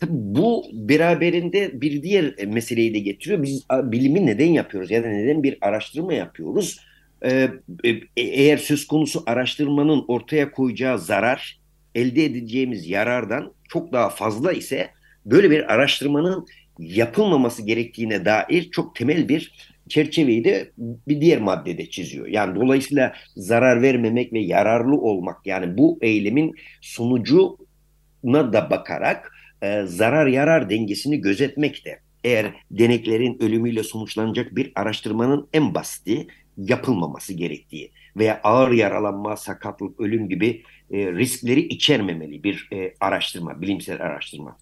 Tabii 0.00 0.12
bu 0.12 0.64
beraberinde 0.72 1.80
bir 1.80 2.02
diğer 2.02 2.46
meseleyi 2.46 2.94
de 2.94 2.98
getiriyor. 2.98 3.42
Biz 3.42 3.64
bilimi 3.70 4.26
neden 4.26 4.50
yapıyoruz 4.50 4.90
ya 4.90 5.04
da 5.04 5.08
neden 5.08 5.42
bir 5.42 5.58
araştırma 5.60 6.12
yapıyoruz? 6.14 6.80
Ee, 7.24 7.50
e, 7.84 7.90
eğer 8.16 8.56
söz 8.56 8.86
konusu 8.86 9.22
araştırmanın 9.26 10.04
ortaya 10.08 10.50
koyacağı 10.50 10.98
zarar 10.98 11.60
elde 11.94 12.24
edeceğimiz 12.24 12.88
yarardan 12.88 13.52
çok 13.68 13.92
daha 13.92 14.08
fazla 14.08 14.52
ise 14.52 14.90
böyle 15.26 15.50
bir 15.50 15.74
araştırmanın 15.74 16.46
yapılmaması 16.78 17.62
gerektiğine 17.62 18.24
dair 18.24 18.70
çok 18.70 18.96
temel 18.96 19.28
bir 19.28 19.73
çerçeveyi 19.88 20.44
de 20.44 20.70
bir 20.78 21.20
diğer 21.20 21.40
maddede 21.40 21.90
çiziyor. 21.90 22.26
Yani 22.26 22.60
dolayısıyla 22.60 23.12
zarar 23.36 23.82
vermemek 23.82 24.32
ve 24.32 24.40
yararlı 24.40 24.96
olmak 24.96 25.46
yani 25.46 25.78
bu 25.78 25.98
eylemin 26.00 26.54
sonucuna 26.80 28.52
da 28.52 28.70
bakarak 28.70 29.32
e, 29.62 29.82
zarar 29.86 30.26
yarar 30.26 30.70
dengesini 30.70 31.20
gözetmek 31.20 31.84
de 31.84 32.00
eğer 32.24 32.46
deneklerin 32.70 33.42
ölümüyle 33.42 33.82
sonuçlanacak 33.82 34.56
bir 34.56 34.72
araştırmanın 34.74 35.48
en 35.52 35.74
basiti 35.74 36.26
yapılmaması 36.56 37.32
gerektiği 37.32 37.92
veya 38.16 38.40
ağır 38.44 38.70
yaralanma, 38.70 39.36
sakatlık, 39.36 40.00
ölüm 40.00 40.28
gibi 40.28 40.62
e, 40.90 41.12
riskleri 41.12 41.60
içermemeli 41.60 42.44
bir 42.44 42.68
e, 42.72 42.94
araştırma, 43.00 43.62
bilimsel 43.62 44.02
araştırma. 44.02 44.56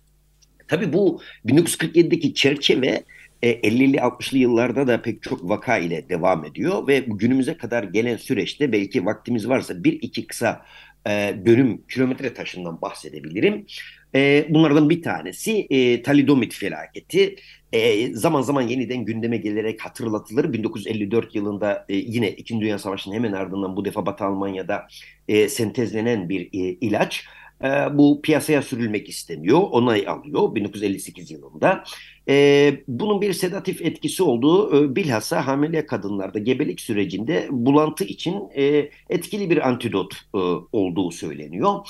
Tabii 0.69 0.93
bu 0.93 1.21
1947'deki 1.47 2.35
çerçeve 2.35 3.05
50'li 3.43 3.97
e, 3.97 4.01
60'lı 4.01 4.39
yıllarda 4.39 4.87
da 4.87 5.03
pek 5.03 5.23
çok 5.23 5.49
vaka 5.49 5.79
ile 5.79 6.09
devam 6.09 6.45
ediyor 6.45 6.89
ve 6.89 6.99
günümüze 6.99 7.57
kadar 7.57 7.83
gelen 7.85 8.17
süreçte 8.17 8.73
belki 8.73 9.07
vaktimiz 9.07 9.49
varsa 9.49 9.85
bir 9.85 9.93
iki 9.93 10.27
kısa 10.27 10.63
e, 11.09 11.35
dönüm 11.47 11.83
kilometre 11.87 12.35
taşından 12.35 12.83
bahsedebilirim. 12.83 13.67
E, 14.15 14.47
bunlardan 14.49 14.91
bir 14.91 15.03
tanesi 15.03 15.67
e, 15.71 16.03
talidomit 16.03 16.55
felaketi. 16.55 17.37
E, 17.73 18.15
zaman 18.15 18.43
zaman 18.43 18.63
yeniden 18.63 19.05
gündeme 19.05 19.37
gelerek 19.37 19.81
hatırlatılır. 19.81 20.53
1954 20.53 21.35
yılında 21.35 21.87
e, 21.89 21.97
yine 21.97 22.31
İkinci 22.31 22.65
Dünya 22.65 22.79
Savaşı'nın 22.79 23.15
hemen 23.15 23.33
ardından 23.33 23.77
bu 23.77 23.85
defa 23.85 24.07
Batı 24.07 24.25
Almanya'da 24.25 24.87
e, 25.29 25.49
sentezlenen 25.49 26.29
bir 26.29 26.41
e, 26.47 26.59
ilaç. 26.59 27.25
E, 27.63 27.99
bu 27.99 28.23
piyasaya 28.23 28.63
sürülmek 28.63 29.09
isteniyor, 29.09 29.61
onay 29.71 30.09
alıyor 30.09 30.55
1958 30.55 31.31
yılında. 31.31 31.85
E, 32.29 32.75
bunun 32.89 33.21
bir 33.21 33.33
sedatif 33.33 33.83
etkisi 33.83 34.23
olduğu 34.23 34.85
e, 34.85 34.97
bilhassa 34.97 35.47
hamile 35.47 35.87
kadınlarda 35.87 36.39
gebelik 36.39 36.81
sürecinde 36.81 37.49
bulantı 37.51 38.05
için 38.05 38.43
e, 38.57 38.91
etkili 39.11 39.51
bir 39.51 39.69
antidot 39.69 40.15
e, 40.35 40.39
olduğu 40.73 41.11
söyleniyor. 41.11 41.87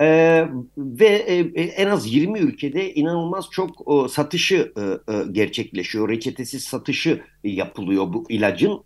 Ee, 0.00 0.48
ve 0.78 1.06
e, 1.06 1.62
en 1.62 1.88
az 1.88 2.12
20 2.12 2.38
ülkede 2.38 2.94
inanılmaz 2.94 3.46
çok 3.50 3.70
e, 3.70 4.08
satışı 4.08 4.72
e, 4.76 5.12
e, 5.12 5.22
gerçekleşiyor. 5.32 6.08
Reçetesiz 6.08 6.64
satışı 6.64 7.22
yapılıyor 7.44 8.12
bu 8.12 8.24
ilacın. 8.28 8.82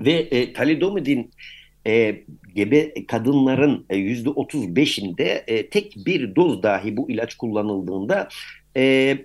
Ve 0.00 0.12
e, 0.12 0.52
talidomidin 0.52 1.30
e, 1.86 2.22
gebe 2.54 3.06
kadınların 3.06 3.86
yüzde 3.90 4.30
otuz 4.30 4.76
beşinde 4.76 5.44
e, 5.46 5.70
tek 5.70 5.96
bir 6.06 6.36
doz 6.36 6.62
dahi 6.62 6.96
bu 6.96 7.10
ilaç 7.10 7.34
kullanıldığında 7.34 8.28
e, 8.76 9.18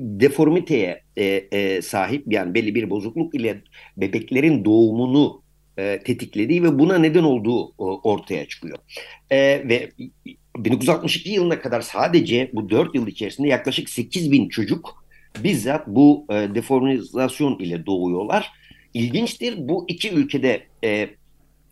deformiteye 0.00 1.02
e, 1.16 1.24
e, 1.24 1.82
sahip 1.82 2.24
yani 2.32 2.54
belli 2.54 2.74
bir 2.74 2.90
bozukluk 2.90 3.34
ile 3.34 3.62
bebeklerin 3.96 4.64
doğumunu 4.64 5.42
e, 5.78 6.00
tetiklediği 6.04 6.62
ve 6.62 6.78
buna 6.78 6.98
neden 6.98 7.22
olduğu 7.22 7.68
e, 7.68 7.82
ortaya 7.82 8.48
çıkıyor. 8.48 8.78
E, 9.30 9.38
ve 9.68 9.90
1962 10.56 11.30
yılına 11.30 11.60
kadar 11.60 11.80
sadece 11.80 12.50
bu 12.52 12.70
4 12.70 12.94
yıl 12.94 13.06
içerisinde 13.06 13.48
yaklaşık 13.48 13.90
8 13.90 14.32
bin 14.32 14.48
çocuk 14.48 15.04
bizzat 15.44 15.86
bu 15.86 16.26
e, 16.30 16.34
deformizasyon 16.34 17.58
ile 17.58 17.86
doğuyorlar. 17.86 18.50
İlginçtir 18.94 19.68
bu 19.68 19.84
iki 19.88 20.10
ülkede 20.10 20.62
e, 20.84 21.08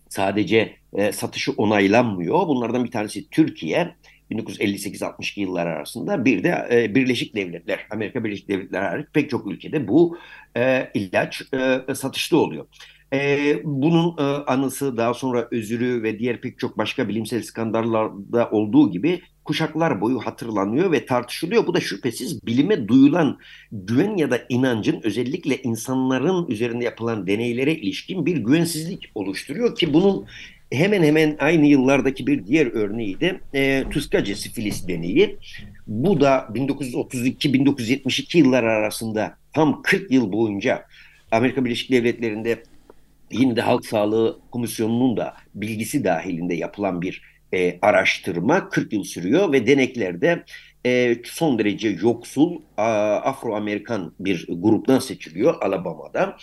sadece 0.09 0.77
e, 0.93 1.13
satışı 1.13 1.53
onaylanmıyor. 1.53 2.49
Bunlardan 2.49 2.85
bir 2.85 2.91
tanesi 2.91 3.31
Türkiye. 3.31 3.95
1958-62 4.31 5.41
yıllar 5.41 5.67
arasında 5.67 6.25
bir 6.25 6.45
de 6.45 6.69
e, 6.71 6.95
Birleşik 6.95 7.35
Devletler, 7.35 7.87
Amerika 7.91 8.25
Birleşik 8.25 8.49
Devletleri 8.49 8.85
hariç 8.85 9.07
pek 9.13 9.31
çok 9.31 9.47
ülkede 9.47 9.89
bu 9.89 10.19
e, 10.57 10.91
ilaç 10.95 11.43
e, 11.89 11.95
satışta 11.95 12.37
oluyor. 12.37 12.67
E, 13.13 13.61
bunun 13.65 14.17
e, 14.19 14.23
anısı 14.23 14.97
daha 14.97 15.15
sonra 15.15 15.49
özürü 15.51 16.03
ve 16.03 16.19
diğer 16.19 16.41
pek 16.41 16.59
çok 16.59 16.79
başka 16.79 17.09
bilimsel 17.09 17.43
skandallarda 17.43 18.51
olduğu 18.51 18.91
gibi 18.91 19.23
kuşaklar 19.47 20.01
boyu 20.01 20.19
hatırlanıyor 20.19 20.93
ve 20.93 21.07
tartışılıyor. 21.07 21.67
Bu 21.67 21.75
da 21.75 21.81
şüphesiz 21.81 22.47
bilime 22.47 22.89
duyulan 22.89 23.39
güven 23.73 24.17
ya 24.17 24.31
da 24.31 24.41
inancın 24.49 25.01
özellikle 25.05 25.63
insanların 25.63 26.47
üzerinde 26.49 26.85
yapılan 26.85 27.27
deneylere 27.27 27.75
ilişkin 27.75 28.27
bir 28.27 28.37
güvensizlik 28.37 29.11
oluşturuyor 29.15 29.77
ki 29.77 29.95
bunun 29.95 30.27
hemen 30.73 31.03
hemen 31.03 31.37
aynı 31.41 31.67
yıllardaki 31.67 32.27
bir 32.27 32.47
diğer 32.47 32.67
örneği 32.67 33.21
de 33.21 33.41
e, 33.55 33.85
Tuskace 33.91 34.35
sifilis 34.35 34.89
deneyi. 34.89 35.37
Bu 35.87 36.21
da 36.21 36.49
1932-1972 36.55 38.39
yıllar 38.39 38.65
arasında 38.65 39.37
tam 39.53 39.83
40 39.83 40.11
yıl 40.11 40.33
boyunca 40.33 40.87
Amerika 41.31 41.65
Birleşik 41.65 41.91
Devletleri'nde 41.91 42.63
yine 43.31 43.57
de 43.57 43.61
Halk 43.61 43.87
Sağlığı 43.87 44.39
Komisyonu'nun 44.51 45.17
da 45.17 45.35
bilgisi 45.55 46.05
dahilinde 46.05 46.55
yapılan 46.55 47.03
bir 47.03 47.36
e, 47.57 47.79
araştırma 47.83 48.69
40 48.69 48.93
yıl 48.93 49.05
sürüyor 49.05 49.53
ve 49.53 49.67
deneklerde 49.67 50.45
e, 50.87 51.17
son 51.25 51.59
derece 51.59 51.89
yoksul 51.89 52.61
Afro-Amerikan 52.77 54.13
bir 54.21 54.47
gruptan 54.49 54.99
seçiliyor 54.99 55.55
Alabama'da. 55.63 56.37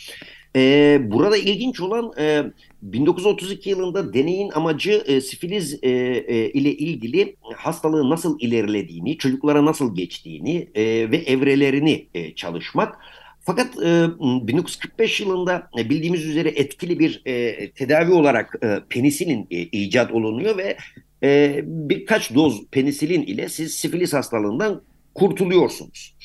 E, 0.56 1.00
burada 1.04 1.38
ilginç 1.38 1.82
olan 1.82 2.12
e, 2.20 2.44
1932 2.82 3.70
yılında 3.70 4.14
deneyin 4.14 4.52
amacı 4.52 5.04
e, 5.08 5.22
sifiliz 5.22 5.80
e, 5.84 5.90
e, 5.90 6.50
ile 6.50 6.72
ilgili 6.72 7.36
hastalığın 7.56 8.10
nasıl 8.10 8.40
ilerlediğini, 8.40 9.18
çocuklara 9.18 9.66
nasıl 9.66 9.96
geçtiğini 9.96 10.70
e, 10.76 11.12
ve 11.12 11.18
evrelerini 11.18 12.08
e, 12.14 12.36
çalışmak. 12.36 13.00
Fakat 13.46 13.78
e, 13.78 14.08
1945 14.20 15.20
yılında 15.20 15.70
e, 15.80 15.90
bildiğimiz 15.90 16.26
üzere 16.26 16.50
etkili 16.50 17.00
bir 17.00 17.22
e, 17.26 17.72
tedavi 17.72 18.12
olarak 18.12 18.56
e, 18.64 18.80
penisilin 18.90 19.48
e, 19.52 19.58
icat 19.62 20.12
olunuyor 20.12 20.58
ve 20.58 20.78
e, 21.24 21.62
birkaç 21.66 22.36
doz 22.36 22.66
penisilin 22.72 23.22
ile 23.22 23.50
siz 23.50 23.74
sifilis 23.74 24.14
hastalığından 24.14 24.82
kurtuluyorsunuz. 25.16 26.16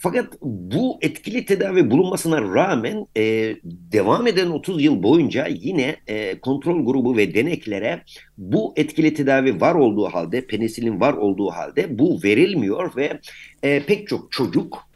Fakat 0.00 0.32
bu 0.42 0.98
etkili 1.00 1.44
tedavi 1.44 1.90
bulunmasına 1.90 2.42
rağmen 2.42 3.06
e, 3.16 3.54
devam 3.64 4.26
eden 4.26 4.46
30 4.46 4.82
yıl 4.82 5.02
boyunca 5.02 5.46
yine 5.46 5.96
e, 6.06 6.40
kontrol 6.40 6.86
grubu 6.86 7.16
ve 7.16 7.34
deneklere 7.34 8.02
bu 8.38 8.72
etkili 8.76 9.14
tedavi 9.14 9.60
var 9.60 9.74
olduğu 9.74 10.06
halde, 10.06 10.46
penisilin 10.46 11.00
var 11.00 11.12
olduğu 11.12 11.50
halde 11.50 11.98
bu 11.98 12.20
verilmiyor 12.24 12.96
ve 12.96 13.20
e, 13.62 13.82
pek 13.82 14.08
çok 14.08 14.32
çocuk 14.32 14.87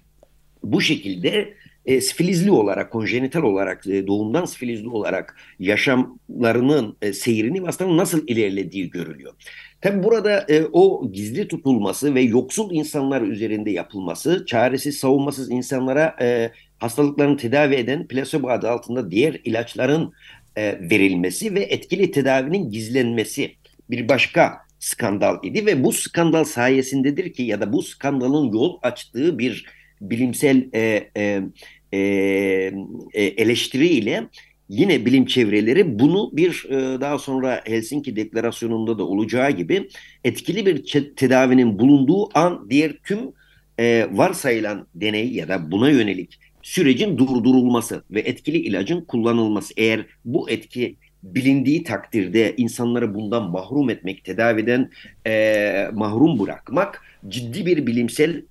bu 0.63 0.81
şekilde 0.81 1.55
e, 1.87 2.01
sifilizli 2.01 2.51
olarak, 2.51 2.91
konjenital 2.91 3.43
olarak, 3.43 3.87
e, 3.87 4.07
doğumdan 4.07 4.45
sifilizli 4.45 4.89
olarak 4.89 5.37
yaşamlarının 5.59 6.97
e, 7.03 7.13
seyrini 7.13 7.61
hastanın 7.61 7.97
nasıl 7.97 8.27
ilerlediği 8.27 8.91
görülüyor. 8.91 9.33
Tabi 9.81 10.03
burada 10.03 10.47
e, 10.49 10.65
o 10.73 11.13
gizli 11.13 11.49
tutulması 11.49 12.15
ve 12.15 12.21
yoksul 12.21 12.73
insanlar 12.73 13.23
üzerinde 13.23 13.71
yapılması, 13.71 14.47
çaresiz, 14.47 14.99
savunmasız 14.99 15.51
insanlara 15.51 16.17
e, 16.21 16.51
hastalıklarını 16.79 17.37
tedavi 17.37 17.75
eden 17.75 18.09
plasebo 18.09 18.49
adı 18.49 18.71
altında 18.71 19.11
diğer 19.11 19.41
ilaçların 19.45 20.13
e, 20.57 20.91
verilmesi 20.91 21.55
ve 21.55 21.61
etkili 21.61 22.11
tedavinin 22.11 22.71
gizlenmesi 22.71 23.55
bir 23.91 24.09
başka 24.09 24.59
skandal 24.79 25.45
idi 25.45 25.67
ve 25.67 25.85
bu 25.85 25.93
skandal 25.93 26.45
sayesindedir 26.45 27.33
ki 27.33 27.43
ya 27.43 27.61
da 27.61 27.73
bu 27.73 27.83
skandalın 27.83 28.53
yol 28.53 28.79
açtığı 28.83 29.39
bir 29.39 29.67
bilimsel 30.11 30.69
e, 30.75 31.11
e, 31.17 31.43
e, 31.93 31.99
e 33.15 33.25
eleştiriyle 33.25 34.29
yine 34.69 35.07
bilim 35.07 35.27
çevreleri 35.27 35.99
bunu 35.99 36.31
bir 36.33 36.67
e, 36.71 37.01
daha 37.01 37.19
sonra 37.19 37.61
Helsinki 37.65 38.17
Deklarasyonu'nda 38.17 38.99
da 38.99 39.05
olacağı 39.05 39.51
gibi 39.51 39.89
etkili 40.25 40.67
bir 40.67 41.07
tedavinin 41.17 41.79
bulunduğu 41.79 42.39
an 42.39 42.67
diğer 42.71 42.93
tüm 43.05 43.19
e, 43.79 44.07
varsayılan 44.13 44.87
deney 44.95 45.33
ya 45.33 45.49
da 45.49 45.71
buna 45.71 45.91
yönelik 45.91 46.39
sürecin 46.63 47.19
durdurulması 47.19 48.05
ve 48.11 48.21
etkili 48.21 48.59
ilacın 48.59 49.01
kullanılması. 49.01 49.75
Eğer 49.77 50.07
bu 50.25 50.51
etki 50.51 50.97
bilindiği 51.23 51.85
takdirde 51.85 52.55
insanları 52.57 53.15
bundan 53.15 53.51
mahrum 53.51 53.91
etmek, 53.91 54.25
tedaviden 54.25 54.91
e, 55.27 55.89
mahrum 55.93 56.39
bırakmak 56.39 57.05
ciddi 57.29 57.67
bir 57.67 57.87
bilimsel 57.87 58.43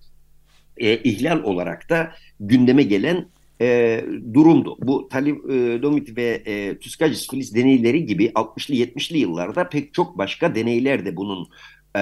e, 0.81 1.03
ihlal 1.03 1.43
olarak 1.43 1.89
da 1.89 2.11
gündeme 2.39 2.83
gelen 2.83 3.27
e, 3.61 4.01
durumdu. 4.33 4.77
Bu 4.81 5.09
talidomid 5.09 6.17
ve 6.17 6.43
e, 6.45 6.79
Tuskagis 6.79 7.29
filiz 7.29 7.55
deneyleri 7.55 8.05
gibi 8.05 8.25
60'lı 8.25 8.75
70'li 8.75 9.17
yıllarda 9.17 9.69
pek 9.69 9.93
çok 9.93 10.17
başka 10.17 10.55
deneyler 10.55 11.05
de 11.05 11.17
bunun 11.17 11.47
e, 11.95 12.01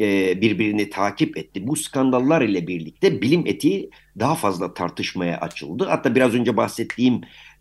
e, 0.00 0.40
birbirini 0.40 0.90
takip 0.90 1.36
etti. 1.36 1.66
Bu 1.66 1.76
skandallar 1.76 2.42
ile 2.42 2.66
birlikte 2.66 3.22
bilim 3.22 3.46
etiği 3.46 3.90
daha 4.18 4.34
fazla 4.34 4.74
tartışmaya 4.74 5.38
açıldı. 5.38 5.86
Hatta 5.88 6.14
biraz 6.14 6.34
önce 6.34 6.56
bahsettiğim 6.56 7.20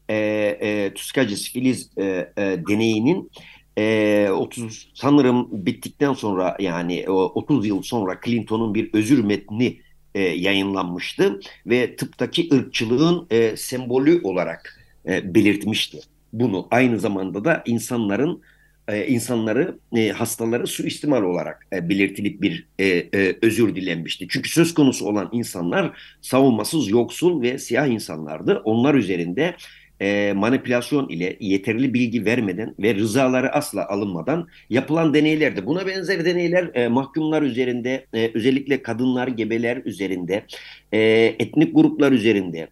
e, 0.10 0.16
e, 0.62 0.94
Tuskagis 0.94 1.52
filiz 1.52 1.90
e, 1.98 2.04
e, 2.38 2.42
deneyinin 2.70 3.32
e, 3.78 4.30
30 4.32 4.92
sanırım 4.94 5.48
bittikten 5.52 6.14
sonra 6.14 6.58
yani 6.60 7.10
30 7.10 7.68
yıl 7.68 7.82
sonra 7.82 8.20
Clinton'un 8.26 8.74
bir 8.74 8.90
özür 8.94 9.24
metni 9.24 9.78
e, 10.16 10.22
yayınlanmıştı 10.22 11.40
ve 11.66 11.96
tıptaki 11.96 12.50
ırkçılığın 12.54 13.28
e, 13.32 13.58
sembolü 13.58 14.22
olarak 14.24 14.80
e, 15.06 15.36
belirtmişti. 15.36 16.00
Bunu 16.34 16.68
aynı 16.72 17.00
zamanda 17.00 17.46
da 17.46 17.64
insanların 17.66 18.42
e, 18.88 19.08
insanları 19.08 19.80
e, 19.96 20.10
hastaları 20.10 20.68
suistimal 20.68 21.24
olarak 21.24 21.68
e, 21.74 21.90
belirtilip 21.90 22.42
bir 22.42 22.68
e, 22.80 22.86
e, 22.86 23.38
özür 23.42 23.76
dilenmişti. 23.76 24.28
Çünkü 24.30 24.50
söz 24.50 24.74
konusu 24.74 25.06
olan 25.06 25.30
insanlar 25.32 25.98
savunmasız, 26.22 26.90
yoksul 26.90 27.42
ve 27.42 27.58
siyah 27.58 27.88
insanlardı. 27.88 28.62
Onlar 28.64 28.96
üzerinde 28.96 29.56
e, 30.02 30.34
manipülasyon 30.34 31.10
ile 31.10 31.38
yeterli 31.40 31.94
bilgi 31.94 32.26
vermeden 32.26 32.76
ve 32.80 32.96
rızaları 32.96 33.52
asla 33.52 33.88
alınmadan 33.88 34.48
yapılan 34.70 35.14
deneylerdi. 35.14 35.66
Buna 35.66 35.88
benzer 35.88 36.26
deneyler 36.26 36.72
e, 36.74 36.88
mahkumlar 36.88 37.42
üzerinde, 37.42 38.06
e, 38.14 38.32
özellikle 38.34 38.84
kadınlar, 38.84 39.28
gebeler 39.28 39.82
üzerinde, 39.86 40.46
e, 40.92 41.00
etnik 41.40 41.76
gruplar 41.76 42.12
üzerinde 42.12 42.68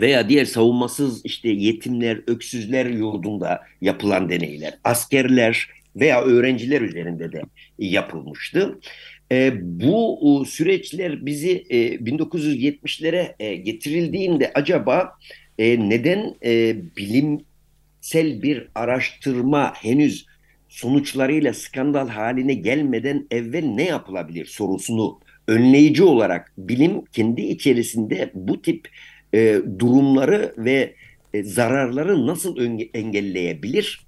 veya 0.00 0.28
diğer 0.28 0.44
savunmasız 0.44 1.24
işte 1.24 1.48
yetimler, 1.48 2.20
öksüzler 2.26 2.86
yurdunda 2.86 3.62
yapılan 3.80 4.30
deneyler, 4.30 4.78
askerler 4.84 5.68
veya 5.96 6.22
öğrenciler 6.22 6.80
üzerinde 6.80 7.32
de 7.32 7.42
yapılmıştı. 7.78 8.78
E, 9.32 9.52
bu 9.62 10.44
süreçler 10.48 11.26
bizi 11.26 11.64
e, 11.70 11.94
1970'lere 11.94 13.34
e, 13.40 13.56
getirildiğinde 13.56 14.50
acaba 14.54 15.12
e, 15.60 15.88
neden 15.88 16.34
e, 16.44 16.76
bilimsel 16.96 18.42
bir 18.42 18.68
araştırma 18.74 19.74
henüz 19.74 20.26
sonuçlarıyla 20.68 21.54
skandal 21.54 22.08
haline 22.08 22.54
gelmeden 22.54 23.26
evvel 23.30 23.64
ne 23.64 23.84
yapılabilir 23.84 24.46
sorusunu 24.46 25.20
önleyici 25.48 26.02
olarak 26.02 26.52
bilim 26.58 27.04
kendi 27.04 27.42
içerisinde 27.42 28.30
bu 28.34 28.62
tip 28.62 28.88
e, 29.34 29.58
durumları 29.78 30.54
ve 30.58 30.94
e, 31.34 31.42
zararları 31.42 32.26
nasıl 32.26 32.56
engelleyebilir 32.94 34.00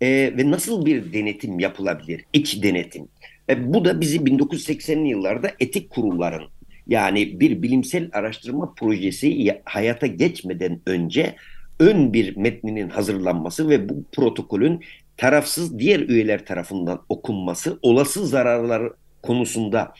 e, 0.00 0.32
ve 0.36 0.50
nasıl 0.50 0.86
bir 0.86 1.12
denetim 1.12 1.58
yapılabilir, 1.58 2.24
iç 2.32 2.62
denetim. 2.62 3.08
E, 3.50 3.74
bu 3.74 3.84
da 3.84 4.00
bizi 4.00 4.18
1980'li 4.18 5.08
yıllarda 5.08 5.52
etik 5.60 5.90
kurulların 5.90 6.55
yani 6.86 7.40
bir 7.40 7.62
bilimsel 7.62 8.10
araştırma 8.12 8.74
projesi 8.74 9.60
hayata 9.64 10.06
geçmeden 10.06 10.80
önce 10.86 11.36
ön 11.80 12.12
bir 12.12 12.36
metninin 12.36 12.88
hazırlanması 12.88 13.68
ve 13.68 13.88
bu 13.88 14.04
protokolün 14.12 14.80
tarafsız 15.16 15.78
diğer 15.78 16.00
üyeler 16.00 16.46
tarafından 16.46 17.02
okunması 17.08 17.78
olası 17.82 18.26
zararlar 18.26 18.92
konusunda 19.22 19.94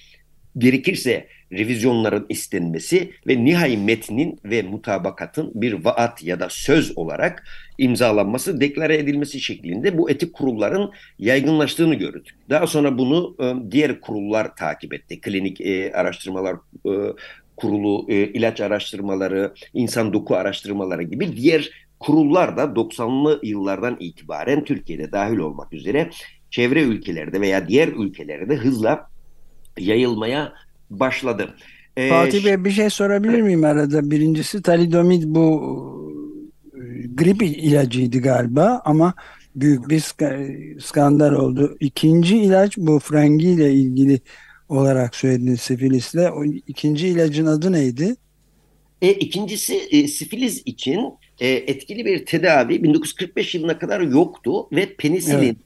gerekirse 0.58 1.28
revizyonların 1.52 2.26
istenmesi 2.28 3.12
ve 3.26 3.44
nihai 3.44 3.76
metnin 3.76 4.40
ve 4.44 4.62
mutabakatın 4.62 5.52
bir 5.54 5.84
vaat 5.84 6.22
ya 6.22 6.40
da 6.40 6.46
söz 6.50 6.98
olarak 6.98 7.46
imzalanması, 7.78 8.60
deklare 8.60 8.96
edilmesi 8.96 9.40
şeklinde 9.40 9.98
bu 9.98 10.10
etik 10.10 10.32
kurulların 10.32 10.92
yaygınlaştığını 11.18 11.94
gördük. 11.94 12.34
Daha 12.50 12.66
sonra 12.66 12.98
bunu 12.98 13.36
e, 13.40 13.70
diğer 13.70 14.00
kurullar 14.00 14.56
takip 14.56 14.94
etti. 14.94 15.20
Klinik 15.20 15.60
e, 15.60 15.92
araştırmalar 15.92 16.56
e, 16.86 16.92
kurulu, 17.56 18.12
ilaç 18.12 18.60
araştırmaları, 18.60 19.54
insan 19.74 20.12
doku 20.12 20.36
araştırmaları 20.36 21.02
gibi 21.02 21.36
diğer 21.36 21.70
kurullar 22.00 22.56
da 22.56 22.62
90'lı 22.62 23.40
yıllardan 23.42 23.96
itibaren 24.00 24.64
Türkiye'de 24.64 25.12
dahil 25.12 25.36
olmak 25.36 25.72
üzere 25.72 26.10
çevre 26.50 26.82
ülkelerde 26.82 27.40
veya 27.40 27.68
diğer 27.68 27.88
ülkelerde 27.88 28.56
hızla 28.56 29.10
yayılmaya 29.78 30.52
başladı. 30.90 31.54
Ee, 31.96 32.08
Fatih 32.08 32.44
Bey 32.44 32.64
bir 32.64 32.70
şey 32.70 32.90
sorabilir 32.90 33.40
miyim 33.42 33.64
arada? 33.64 34.10
Birincisi 34.10 34.62
talidomid 34.62 35.22
bu 35.26 35.76
e, 36.74 37.06
grip 37.06 37.42
ilacıydı 37.42 38.18
galiba 38.18 38.82
ama 38.84 39.14
büyük 39.56 39.88
bir 39.88 40.00
skandal 40.80 41.32
oldu. 41.32 41.76
İkinci 41.80 42.38
ilaç 42.38 42.76
bu 42.76 42.98
frengi 42.98 43.48
ile 43.48 43.72
ilgili 43.72 44.20
olarak 44.68 45.14
söylediniz 45.16 45.60
sifilisle. 45.60 46.30
O 46.30 46.44
ikinci 46.44 47.08
ilacın 47.08 47.46
adı 47.46 47.72
neydi? 47.72 48.16
E, 49.02 49.12
ikincisi 49.12 49.76
e, 49.76 50.08
sifilis 50.08 50.62
için 50.64 51.00
e, 51.40 51.48
etkili 51.48 52.04
bir 52.04 52.26
tedavi 52.26 52.82
1945 52.82 53.54
yılına 53.54 53.78
kadar 53.78 54.00
yoktu 54.00 54.68
ve 54.72 54.94
penisilin 54.94 55.38
evet. 55.38 55.56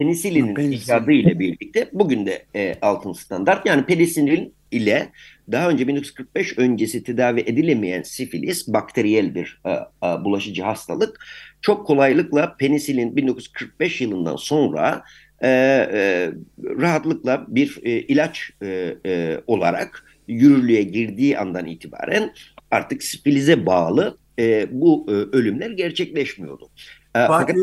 Penisilinin 0.00 0.54
Penisilin. 0.54 0.82
icadı 0.82 1.12
ile 1.12 1.38
birlikte 1.38 1.90
bugün 1.92 2.26
de 2.26 2.42
e, 2.54 2.74
altın 2.82 3.12
standart. 3.12 3.66
Yani 3.66 3.86
penisilin 3.86 4.54
ile 4.70 5.08
daha 5.52 5.70
önce 5.70 5.88
1945 5.88 6.58
öncesi 6.58 7.04
tedavi 7.04 7.40
edilemeyen 7.40 8.02
sifilis 8.02 8.68
bakteriyel 8.68 9.34
bir 9.34 9.60
e, 9.66 9.70
e, 9.70 10.24
bulaşıcı 10.24 10.62
hastalık. 10.62 11.26
Çok 11.60 11.86
kolaylıkla 11.86 12.56
penisilin 12.56 13.16
1945 13.16 14.00
yılından 14.00 14.36
sonra 14.36 15.02
e, 15.42 15.48
e, 15.48 16.30
rahatlıkla 16.62 17.44
bir 17.48 17.78
e, 17.82 17.90
ilaç 17.90 18.50
e, 18.62 18.96
e, 19.06 19.40
olarak 19.46 20.04
yürürlüğe 20.28 20.82
girdiği 20.82 21.38
andan 21.38 21.66
itibaren 21.66 22.32
artık 22.70 23.02
sifilize 23.02 23.66
bağlı 23.66 24.18
e, 24.38 24.66
bu 24.70 25.06
e, 25.08 25.12
ölümler 25.12 25.70
gerçekleşmiyordu. 25.70 26.70
E, 27.14 27.26
fakat, 27.26 27.56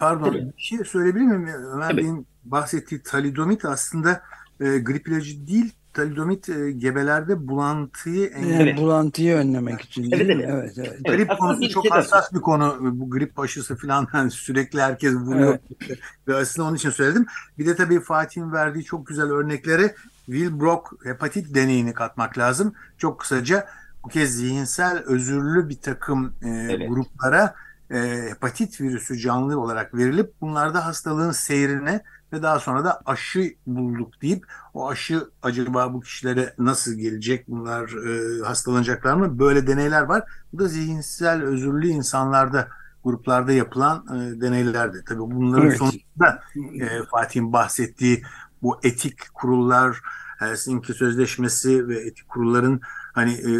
pardon 0.00 0.24
tabii. 0.24 0.52
bir 0.56 0.62
şey 0.62 0.78
söyleyebilir 0.78 1.24
miyim? 1.24 1.48
Ömer 1.74 1.96
Bey'in 1.96 2.26
bahsettiği 2.44 3.02
talidomit 3.02 3.64
aslında 3.64 4.22
e, 4.60 4.78
grip 4.78 5.08
ilacı 5.08 5.46
değil 5.46 5.72
talidomit 5.92 6.48
e, 6.48 6.70
gebelerde 6.70 7.48
bulantıyı 7.48 8.26
engellemek. 8.26 8.68
Evet. 8.68 8.78
Bulantıyı 8.78 9.34
önlemek 9.34 9.80
için 9.80 10.10
evet, 10.12 10.36
mi? 10.36 10.46
Evet, 10.48 10.78
evet. 10.78 11.04
Grip 11.04 11.30
evet, 11.30 11.38
konusu 11.38 11.68
çok 11.68 11.84
şey 11.84 11.90
hassas 11.90 12.32
bir 12.34 12.40
konu. 12.40 12.78
Bu 12.80 13.10
grip 13.10 13.38
aşısı 13.38 13.76
falan 13.76 14.08
yani 14.14 14.30
sürekli 14.46 14.82
herkes 14.82 15.14
vuruyor. 15.14 15.58
Evet. 15.88 15.98
Ve 16.28 16.36
aslında 16.36 16.68
onun 16.68 16.76
için 16.76 16.90
söyledim. 16.90 17.26
Bir 17.58 17.66
de 17.66 17.76
tabii 17.76 18.00
Fatih'in 18.00 18.52
verdiği 18.52 18.84
çok 18.84 19.06
güzel 19.06 19.30
örnekleri 19.30 19.94
Wilbrock 20.26 21.06
hepatit 21.06 21.54
deneyini 21.54 21.94
katmak 21.94 22.38
lazım. 22.38 22.74
Çok 22.98 23.20
kısaca 23.20 23.66
bu 24.04 24.08
kez 24.08 24.30
zihinsel 24.30 24.98
özürlü 24.98 25.68
bir 25.68 25.80
takım 25.80 26.34
e, 26.42 26.48
evet. 26.48 26.88
gruplara 26.88 27.54
e, 27.90 28.28
hepatit 28.30 28.80
virüsü 28.80 29.18
canlı 29.18 29.60
olarak 29.60 29.94
verilip 29.94 30.40
bunlarda 30.40 30.86
hastalığın 30.86 31.30
seyrine 31.30 32.02
ve 32.32 32.42
daha 32.42 32.58
sonra 32.58 32.84
da 32.84 33.00
aşı 33.06 33.54
bulduk 33.66 34.22
deyip 34.22 34.46
o 34.74 34.88
aşı 34.88 35.30
acaba 35.42 35.94
bu 35.94 36.00
kişilere 36.00 36.54
nasıl 36.58 36.94
gelecek 36.94 37.48
bunlar 37.48 38.06
e, 38.06 38.42
hastalanacaklar 38.44 39.14
mı 39.14 39.38
böyle 39.38 39.66
deneyler 39.66 40.02
var. 40.02 40.22
Bu 40.52 40.58
da 40.58 40.68
zihinsel 40.68 41.42
özürlü 41.42 41.88
insanlarda 41.88 42.68
gruplarda 43.04 43.52
yapılan 43.52 44.06
e, 44.06 44.40
deneylerdi. 44.40 45.04
Tabii 45.08 45.20
bunların 45.20 45.66
evet. 45.66 45.78
sonunda 45.78 46.42
e, 46.80 47.04
Fatih'in 47.10 47.52
bahsettiği 47.52 48.22
bu 48.62 48.80
etik 48.82 49.34
kurullar 49.34 50.00
Helsinki 50.38 50.94
Sözleşmesi 50.94 51.88
ve 51.88 51.98
etik 51.98 52.28
kurulların 52.28 52.80
hani 53.12 53.32
e, 53.32 53.52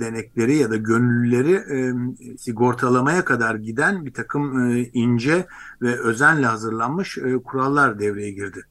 denekleri 0.00 0.56
ya 0.56 0.70
da 0.70 0.76
gönüllüleri 0.76 1.52
e, 1.52 1.78
sigortalamaya 2.38 3.24
kadar 3.24 3.54
giden 3.54 4.06
bir 4.06 4.12
takım 4.12 4.70
e, 4.70 4.82
ince 4.92 5.46
ve 5.82 6.00
özenle 6.00 6.46
hazırlanmış 6.46 7.18
e, 7.18 7.38
kurallar 7.38 7.98
devreye 7.98 8.30
girdi. 8.30 8.64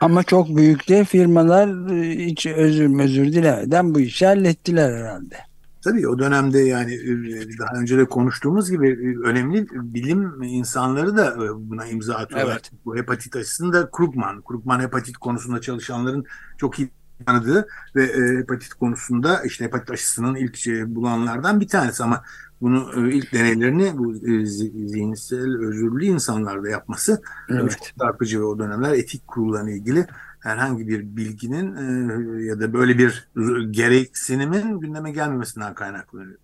Ama 0.00 0.22
çok 0.22 0.56
büyük 0.56 0.88
de 0.88 1.04
firmalar 1.04 1.90
e, 1.90 2.26
hiç 2.26 2.46
özür 2.46 2.98
özür 3.00 3.32
dilemeden 3.32 3.94
bu 3.94 4.00
işi 4.00 4.26
hallettiler 4.26 4.92
herhalde. 4.92 5.36
Tabii 5.84 6.08
o 6.08 6.18
dönemde 6.18 6.58
yani 6.58 6.94
e, 6.94 7.58
daha 7.58 7.80
önce 7.80 7.98
de 7.98 8.04
konuştuğumuz 8.04 8.70
gibi 8.70 8.88
e, 8.88 9.28
önemli 9.28 9.66
bilim 9.72 10.42
insanları 10.42 11.16
da 11.16 11.36
buna 11.56 11.86
imza 11.86 12.14
atıyorlar. 12.14 12.52
Evet. 12.52 12.70
Bu 12.84 12.96
hepatit 12.96 13.36
aşısında 13.36 13.90
Krugman, 13.90 14.42
Krugman 14.42 14.80
hepatit 14.80 15.16
konusunda 15.16 15.60
çalışanların 15.60 16.24
çok 16.58 16.78
iyi 16.78 16.90
tanıdığı 17.24 17.68
ve 17.96 18.04
e, 18.04 18.38
hepatit 18.38 18.74
konusunda 18.74 19.42
işte 19.44 19.64
hepatit 19.64 19.90
aşısının 19.90 20.34
ilk 20.34 20.56
şey, 20.56 20.94
bulanlardan 20.94 21.60
bir 21.60 21.68
tanesi 21.68 22.04
ama 22.04 22.22
bunu 22.60 23.08
e, 23.10 23.14
ilk 23.14 23.32
deneylerini 23.32 23.98
bu 23.98 24.14
e, 24.14 24.46
zihinsel 24.46 25.58
özürlü 25.60 26.04
insanlarda 26.04 26.68
yapması 26.68 27.22
evet. 27.50 27.70
çok 27.70 27.98
çarpıcı 27.98 28.40
ve 28.40 28.44
o 28.44 28.58
dönemler 28.58 28.92
etik 28.92 29.26
kurullarına 29.26 29.70
ilgili 29.70 30.06
herhangi 30.40 30.88
bir 30.88 31.16
bilginin 31.16 31.76
e, 31.76 32.44
ya 32.44 32.60
da 32.60 32.72
böyle 32.72 32.98
bir 32.98 33.28
gereksinimin 33.70 34.80
gündeme 34.80 35.10
gelmemesinden 35.10 35.74
kaynaklanıyor. 35.74 36.38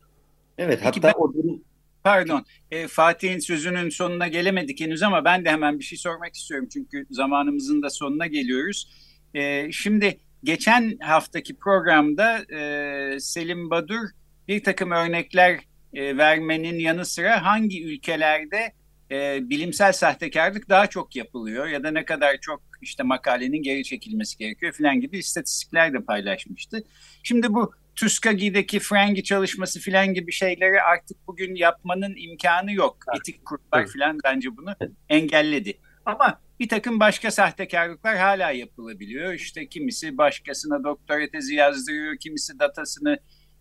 Evet 0.58 0.80
Peki 0.82 1.00
hatta 1.00 1.08
ben, 1.08 1.22
o 1.22 1.34
durum 1.34 1.60
Pardon, 2.04 2.44
e, 2.70 2.88
Fatih'in 2.88 3.38
sözünün 3.38 3.88
sonuna 3.88 4.28
gelemedik 4.28 4.80
henüz 4.80 5.02
ama 5.02 5.24
ben 5.24 5.44
de 5.44 5.50
hemen 5.50 5.78
bir 5.78 5.84
şey 5.84 5.98
sormak 5.98 6.34
istiyorum 6.34 6.68
çünkü 6.72 7.06
zamanımızın 7.10 7.82
da 7.82 7.90
sonuna 7.90 8.26
geliyoruz. 8.26 8.88
E, 9.34 9.72
şimdi 9.72 10.20
geçen 10.44 10.98
haftaki 11.00 11.56
programda 11.56 12.54
e, 12.54 13.20
Selim 13.20 13.70
Badur 13.70 14.08
bir 14.48 14.64
takım 14.64 14.90
örnekler 14.90 15.60
e, 15.94 16.16
vermenin 16.16 16.78
yanı 16.78 17.04
sıra 17.04 17.44
hangi 17.44 17.84
ülkelerde 17.84 18.72
e, 19.10 19.50
bilimsel 19.50 19.92
sahtekarlık 19.92 20.68
daha 20.68 20.86
çok 20.86 21.16
yapılıyor 21.16 21.66
ya 21.66 21.82
da 21.82 21.90
ne 21.90 22.04
kadar 22.04 22.38
çok 22.40 22.62
işte 22.82 23.02
makalenin 23.02 23.62
geri 23.62 23.84
çekilmesi 23.84 24.38
gerekiyor 24.38 24.72
falan 24.72 25.00
gibi 25.00 25.18
istatistikler 25.18 25.92
de 25.92 26.00
paylaşmıştı. 26.00 26.84
Şimdi 27.22 27.54
bu 27.54 27.72
Tuskagi'deki 27.96 28.80
Frangi 28.80 29.24
çalışması 29.24 29.80
falan 29.80 30.14
gibi 30.14 30.32
şeyleri 30.32 30.82
artık 30.82 31.26
bugün 31.26 31.54
yapmanın 31.54 32.14
imkanı 32.16 32.72
yok. 32.72 32.96
Etik 33.16 33.46
kurullar 33.46 33.86
falan 33.86 34.18
bence 34.24 34.56
bunu 34.56 34.74
engelledi. 35.08 35.78
Ama 36.06 36.40
bir 36.60 36.68
takım 36.68 37.00
başka 37.00 37.30
sahtekarlıklar 37.30 38.16
hala 38.16 38.50
yapılabiliyor. 38.50 39.32
İşte 39.34 39.68
kimisi 39.68 40.18
başkasına 40.18 40.84
doktora 40.84 41.30
tezi 41.30 41.54
yazdırıyor, 41.54 42.16
kimisi 42.16 42.58
datasını 42.58 43.18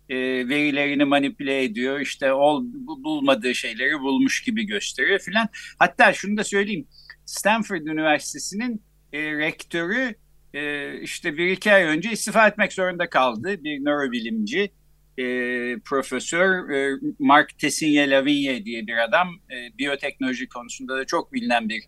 e, 0.08 0.16
verilerini 0.48 1.04
manipüle 1.04 1.62
ediyor. 1.62 2.00
İşte 2.00 2.32
ol, 2.32 2.64
bulmadığı 3.04 3.54
şeyleri 3.54 4.00
bulmuş 4.00 4.42
gibi 4.42 4.66
gösteriyor 4.66 5.18
filan. 5.18 5.48
Hatta 5.78 6.12
şunu 6.12 6.36
da 6.36 6.44
söyleyeyim. 6.44 6.86
Stanford 7.26 7.86
Üniversitesi'nin 7.86 8.82
e, 9.12 9.32
rektörü 9.32 10.14
e, 10.54 10.92
işte 11.00 11.36
bir 11.36 11.46
iki 11.46 11.72
ay 11.72 11.82
önce 11.82 12.12
istifa 12.12 12.48
etmek 12.48 12.72
zorunda 12.72 13.10
kaldı. 13.10 13.64
Bir 13.64 13.84
nörobilimci, 13.84 14.72
e, 15.18 15.24
profesör 15.84 16.70
e, 16.70 16.98
Mark 17.18 17.58
Tessier 17.58 18.10
Lavigne 18.10 18.64
diye 18.64 18.86
bir 18.86 19.04
adam. 19.04 19.28
E, 19.50 19.78
biyoteknoloji 19.78 20.48
konusunda 20.48 20.96
da 20.96 21.04
çok 21.04 21.32
bilinen 21.32 21.68
bir 21.68 21.82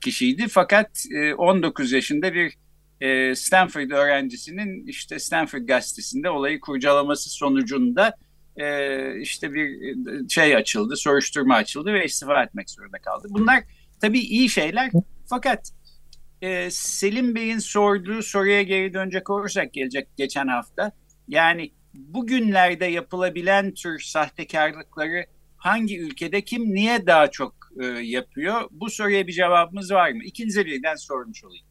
kişiydi. 0.00 0.46
Fakat 0.48 1.04
19 1.38 1.92
e, 1.92 1.96
yaşında 1.96 2.34
bir 2.34 2.54
e, 3.00 3.34
Stanford 3.34 3.90
öğrencisinin 3.90 4.86
işte 4.86 5.18
Stanford 5.18 5.62
gazetesinde 5.62 6.30
olayı 6.30 6.60
kurcalaması 6.60 7.30
sonucunda 7.30 8.14
e, 8.56 9.20
işte 9.20 9.52
bir 9.52 9.68
şey 10.28 10.56
açıldı, 10.56 10.96
soruşturma 10.96 11.54
açıldı 11.54 11.92
ve 11.92 12.04
istifa 12.04 12.42
etmek 12.42 12.70
zorunda 12.70 12.98
kaldı. 12.98 13.28
Bunlar 13.30 13.64
tabii 14.00 14.20
iyi 14.20 14.48
şeyler 14.48 14.90
fakat 15.30 15.72
Selim 16.70 17.34
Bey'in 17.34 17.58
sorduğu 17.58 18.22
soruya 18.22 18.62
geri 18.62 18.94
dönecek 18.94 19.30
olursak 19.30 19.72
gelecek 19.72 20.08
geçen 20.16 20.46
hafta 20.48 20.92
yani 21.28 21.70
bugünlerde 21.94 22.86
yapılabilen 22.86 23.74
tür 23.74 24.00
sahtekarlıkları 24.00 25.26
hangi 25.56 26.00
ülkede 26.00 26.40
kim 26.40 26.74
niye 26.74 27.06
daha 27.06 27.30
çok 27.30 27.65
e, 27.80 27.84
yapıyor? 27.86 28.60
Bu 28.70 28.90
soruya 28.90 29.26
bir 29.26 29.32
cevabımız 29.32 29.90
var 29.90 30.10
mı? 30.12 30.24
İkinize 30.24 30.66
birden 30.66 30.96
sormuş 30.96 31.44
olayım. 31.44 31.66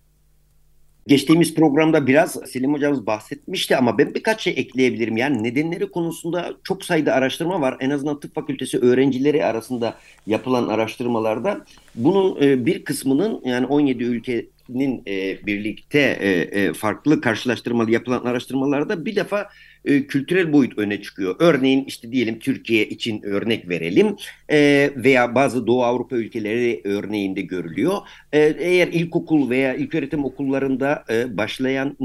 Geçtiğimiz 1.07 1.55
programda 1.55 2.07
biraz 2.07 2.31
Selim 2.31 2.73
hocamız 2.73 3.07
bahsetmişti 3.07 3.77
ama 3.77 3.97
ben 3.97 4.13
birkaç 4.13 4.41
şey 4.41 4.53
ekleyebilirim. 4.57 5.17
Yani 5.17 5.43
nedenleri 5.43 5.91
konusunda 5.91 6.53
çok 6.63 6.85
sayıda 6.85 7.13
araştırma 7.13 7.61
var. 7.61 7.77
En 7.79 7.89
azından 7.89 8.19
tıp 8.19 8.35
fakültesi 8.35 8.79
öğrencileri 8.79 9.45
arasında 9.45 9.97
yapılan 10.27 10.67
araştırmalarda 10.67 11.65
bunun 11.95 12.41
e, 12.41 12.65
bir 12.65 12.83
kısmının 12.83 13.41
yani 13.45 13.65
17 13.65 14.03
ülkenin 14.03 15.03
e, 15.07 15.45
birlikte 15.45 15.99
e, 15.99 16.29
e, 16.29 16.73
farklı 16.73 17.21
karşılaştırmalı 17.21 17.91
yapılan 17.91 18.25
araştırmalarda 18.25 19.05
bir 19.05 19.15
defa 19.15 19.49
e, 19.85 20.07
kültürel 20.07 20.53
boyut 20.53 20.77
öne 20.77 21.01
çıkıyor. 21.01 21.35
Örneğin 21.39 21.85
işte 21.85 22.11
diyelim 22.11 22.39
Türkiye 22.39 22.89
için 22.89 23.21
örnek 23.23 23.69
verelim 23.69 24.15
e, 24.51 24.91
veya 24.95 25.35
bazı 25.35 25.67
Doğu 25.67 25.83
Avrupa 25.83 26.15
ülkeleri 26.15 26.81
örneğinde 26.83 27.41
görülüyor. 27.41 27.97
E, 28.33 28.39
eğer 28.59 28.87
ilkokul 28.87 29.49
veya 29.49 29.73
ilköğretim 29.73 30.25
okullarında 30.25 31.05
başlayan 31.29 31.97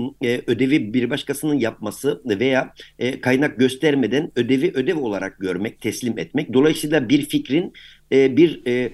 ödevi 0.46 0.94
bir 0.94 1.10
başkasının 1.10 1.54
yapması 1.54 2.22
veya 2.24 2.74
kaynak 3.22 3.58
göstermeden 3.58 4.30
ödevi 4.36 4.70
ödev 4.74 4.98
olarak 4.98 5.38
görmek, 5.40 5.80
teslim 5.80 6.18
etmek. 6.18 6.52
Dolayısıyla 6.52 7.08
bir 7.08 7.28
fikrin 7.28 7.72
e, 8.12 8.36
bir 8.36 8.62
e, 8.66 8.92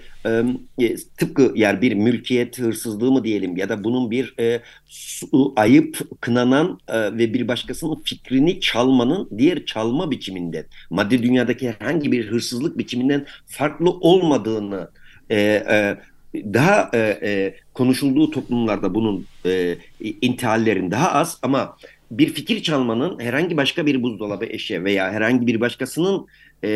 e, 0.78 0.96
tıpkı 1.18 1.52
yani 1.54 1.80
bir 1.80 1.94
mülkiyet 1.94 2.58
hırsızlığı 2.58 3.12
mı 3.12 3.24
diyelim 3.24 3.56
ya 3.56 3.68
da 3.68 3.84
bunun 3.84 4.10
bir 4.10 4.34
e, 4.40 4.60
su, 4.86 5.52
ayıp 5.56 6.20
kınanan 6.20 6.80
e, 6.88 6.98
ve 6.98 7.34
bir 7.34 7.48
başkasının 7.48 8.02
fikrini 8.04 8.60
çalmanın 8.60 9.28
diğer 9.38 9.64
çalma 9.64 10.10
biçiminden 10.10 10.64
maddi 10.90 11.22
dünyadaki 11.22 11.70
herhangi 11.70 12.12
bir 12.12 12.26
hırsızlık 12.26 12.78
biçiminden 12.78 13.26
farklı 13.46 13.90
olmadığını 13.90 14.90
e, 15.30 15.36
e, 15.70 15.96
daha 16.34 16.90
e, 16.94 16.98
e, 17.22 17.54
konuşulduğu 17.74 18.30
toplumlarda 18.30 18.94
bunun 18.94 19.26
e, 19.46 19.76
intihallerin 20.00 20.90
daha 20.90 21.12
az 21.12 21.38
ama 21.42 21.76
bir 22.10 22.28
fikir 22.28 22.62
çalmanın 22.62 23.20
herhangi 23.20 23.56
başka 23.56 23.86
bir 23.86 24.02
buzdolabı 24.02 24.44
eşya 24.44 24.84
veya 24.84 25.12
herhangi 25.12 25.46
bir 25.46 25.60
başkasının 25.60 26.26
e, 26.62 26.68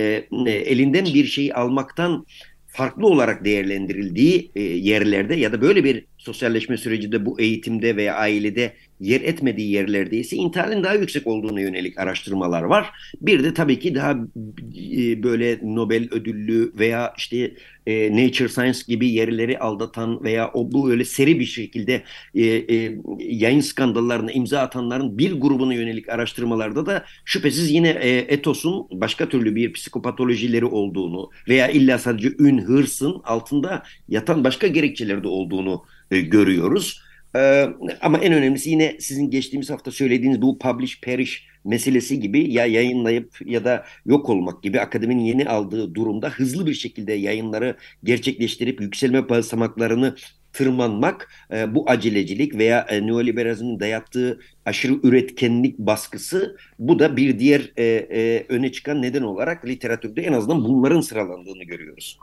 elinden 0.47 1.05
bir 1.05 1.25
şeyi 1.25 1.55
almaktan 1.55 2.27
farklı 2.67 3.07
olarak 3.07 3.45
değerlendirildiği 3.45 4.51
e, 4.55 4.63
yerlerde 4.63 5.35
ya 5.35 5.53
da 5.53 5.61
böyle 5.61 5.85
bir 5.85 6.05
sosyalleşme 6.19 6.77
sürecinde 6.77 7.27
bu 7.27 7.41
eğitimde 7.41 7.97
veya 7.97 8.15
ailede 8.15 8.73
yer 9.01 9.21
etmediği 9.21 9.71
yerlerde 9.71 10.17
ise 10.17 10.37
intihalin 10.37 10.83
daha 10.83 10.95
yüksek 10.95 11.27
olduğuna 11.27 11.61
yönelik 11.61 11.99
araştırmalar 11.99 12.63
var. 12.63 12.91
Bir 13.21 13.45
de 13.45 13.55
tabii 13.55 13.79
ki 13.79 13.95
daha 13.95 14.11
e, 14.11 15.23
böyle 15.23 15.59
Nobel 15.63 16.09
ödüllü 16.11 16.73
veya 16.79 17.15
işte 17.19 17.55
e, 17.87 18.13
Nature 18.13 18.49
Science 18.49 18.79
gibi 18.89 19.11
yerleri 19.11 19.59
aldatan 19.59 20.25
veya 20.25 20.51
o 20.55 20.73
bu 20.73 20.91
öyle 20.91 21.05
seri 21.05 21.41
bir 21.41 21.45
şekilde 21.45 22.03
e, 22.35 22.93
yayın 23.19 23.61
skandallarına 23.61 24.33
imza 24.33 24.61
atanların 24.61 25.19
bir 25.19 25.41
grubuna 25.41 25.75
yönelik 25.75 26.09
araştırmalarda 26.09 26.87
da 26.87 27.05
şüphesiz 27.25 27.71
yine 27.71 27.89
etosun 28.29 28.87
başka 28.93 29.29
türlü 29.29 29.55
bir 29.55 29.73
psikopatolojileri 29.73 30.65
olduğunu 30.65 31.31
veya 31.49 31.69
illa 31.69 31.99
sadece 31.99 32.29
ün, 32.39 32.59
hırsın 32.59 33.21
altında 33.25 33.83
yatan 34.09 34.45
başka 34.45 34.67
gerekçeleri 34.67 35.23
de 35.23 35.29
olduğunu 35.29 35.85
görüyoruz. 36.11 37.10
Ee, 37.37 37.69
ama 38.01 38.19
en 38.19 38.33
önemlisi 38.33 38.71
yine 38.71 38.97
sizin 39.01 39.31
geçtiğimiz 39.31 39.71
hafta 39.71 39.91
söylediğiniz 39.91 40.43
bu 40.43 40.59
publish 40.59 41.01
perish 41.01 41.47
meselesi 41.65 42.21
gibi 42.21 42.53
ya 42.53 42.67
yayınlayıp 42.67 43.39
ya 43.47 43.65
da 43.65 43.85
yok 44.07 44.29
olmak 44.29 44.63
gibi 44.63 44.81
akademinin 44.81 45.23
yeni 45.23 45.49
aldığı 45.49 45.95
durumda 45.95 46.29
hızlı 46.29 46.67
bir 46.67 46.75
şekilde 46.75 47.13
yayınları 47.13 47.77
gerçekleştirip 48.05 48.81
yükselme 48.81 49.29
basamaklarını 49.29 50.17
tırmanmak 50.53 51.33
e, 51.53 51.75
bu 51.75 51.91
acelecilik 51.91 52.55
veya 52.55 52.81
e, 52.89 53.07
neoliberalizmin 53.07 53.81
dayattığı 53.81 54.41
aşırı 54.65 54.93
üretkenlik 55.03 55.79
baskısı 55.79 56.57
bu 56.79 56.99
da 56.99 57.17
bir 57.17 57.39
diğer 57.39 57.73
e, 57.77 57.85
e, 57.85 58.47
öne 58.49 58.73
çıkan 58.73 59.03
neden 59.03 59.23
olarak 59.23 59.67
literatürde 59.67 60.23
en 60.23 60.33
azından 60.33 60.65
bunların 60.65 61.01
sıralandığını 61.01 61.65
görüyoruz. 61.65 62.19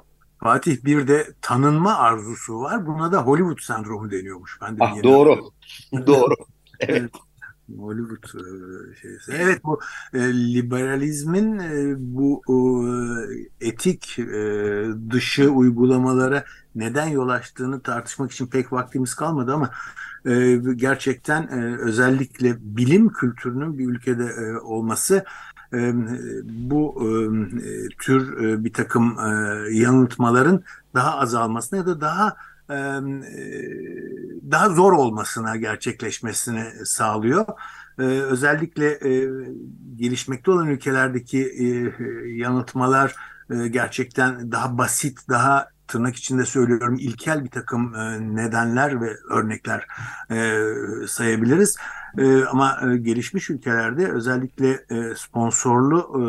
Fatih 0.48 0.86
bir 0.86 1.08
de 1.08 1.28
tanınma 1.42 1.96
arzusu 1.96 2.60
var. 2.60 2.88
Buna 2.88 3.12
da 3.12 3.22
Hollywood 3.22 3.60
sendromu 3.62 4.12
deniyormuş. 4.12 4.60
Ben 4.62 4.80
de 4.80 4.84
ah, 4.84 5.04
doğru. 5.04 5.52
doğru. 6.08 6.34
Evet. 6.80 7.12
Hollywood 7.78 8.24
e, 8.24 8.96
şeysi. 8.96 9.32
Evet 9.32 9.64
bu 9.64 9.80
e, 10.14 10.20
liberalizmin 10.34 11.60
e, 11.60 11.96
bu 11.98 12.42
e, 12.50 13.68
etik 13.68 14.20
e, 14.20 14.24
dışı 15.12 15.50
uygulamalara 15.50 16.44
neden 16.76 17.08
yol 17.08 17.30
açtığını 17.30 17.82
tartışmak 17.82 18.32
için 18.32 18.48
pek 18.48 18.74
vaktimiz 18.74 19.16
kalmadı 19.16 19.54
ama 19.54 19.72
e, 20.26 20.56
gerçekten 20.76 21.42
e, 21.44 21.78
özellikle 21.78 22.56
bilim 22.60 23.10
kültürünün 23.10 23.78
bir 23.78 23.88
ülkede 23.88 24.26
e, 24.26 24.58
olması 24.58 25.26
bu 26.44 27.08
tür 28.00 28.38
bir 28.64 28.74
takım 28.74 29.18
yanıltmaların 29.72 30.64
daha 30.94 31.20
azalmasına 31.20 31.80
ya 31.80 31.86
da 31.86 32.02
daha 32.02 32.36
daha 34.52 34.70
zor 34.70 34.94
olmasına 34.94 35.56
gerçekleşmesini 35.56 36.64
sağlıyor. 36.86 37.46
Özellikle 37.98 39.00
gelişmekte 39.96 40.52
olan 40.52 40.68
ülkelerdeki 40.68 41.54
yanıltmalar 42.26 43.16
gerçekten 43.72 44.52
daha 44.52 44.78
basit, 44.78 45.20
daha 45.30 45.70
tırnak 45.88 46.16
içinde 46.16 46.46
söylüyorum 46.46 46.98
ilkel 47.00 47.44
bir 47.44 47.50
takım 47.50 47.94
nedenler 48.36 49.02
ve 49.02 49.18
örnekler 49.30 49.88
sayabiliriz. 51.08 51.78
E, 52.18 52.46
ama 52.46 52.80
e, 52.82 52.98
gelişmiş 52.98 53.50
ülkelerde 53.50 54.12
özellikle 54.12 54.70
e, 54.70 55.16
sponsorlu 55.16 56.00
e, 56.00 56.22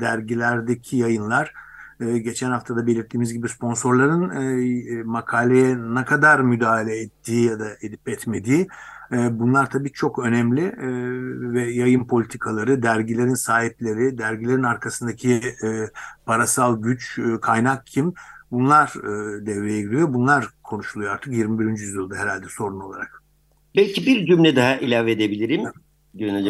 dergilerdeki 0.00 0.96
yayınlar 0.96 1.52
e, 2.00 2.18
geçen 2.18 2.50
hafta 2.50 2.76
da 2.76 2.86
belirttiğimiz 2.86 3.32
gibi 3.32 3.48
sponsorların 3.48 4.30
e, 4.30 5.02
makaleye 5.02 5.76
ne 5.94 6.04
kadar 6.04 6.40
müdahale 6.40 7.00
ettiği 7.00 7.44
ya 7.44 7.60
da 7.60 7.68
edip 7.82 8.08
etmediği 8.08 8.68
e, 9.12 9.38
bunlar 9.38 9.70
tabii 9.70 9.92
çok 9.92 10.18
önemli 10.18 10.60
e, 10.60 10.88
ve 11.52 11.70
yayın 11.70 12.04
politikaları, 12.06 12.82
dergilerin 12.82 13.34
sahipleri, 13.34 14.18
dergilerin 14.18 14.62
arkasındaki 14.62 15.32
e, 15.64 15.90
parasal 16.26 16.82
güç, 16.82 17.18
e, 17.18 17.40
kaynak 17.40 17.86
kim 17.86 18.14
bunlar 18.50 18.94
e, 18.96 19.46
devreye 19.46 19.80
giriyor. 19.80 20.14
Bunlar 20.14 20.48
konuşuluyor 20.62 21.12
artık 21.12 21.32
21. 21.32 21.70
yüzyılda 21.70 22.16
herhalde 22.16 22.46
sorun 22.48 22.80
olarak. 22.80 23.22
Belki 23.76 24.06
bir 24.06 24.26
cümle 24.26 24.56
daha 24.56 24.76
ilave 24.76 25.12
edebilirim. 25.12 25.62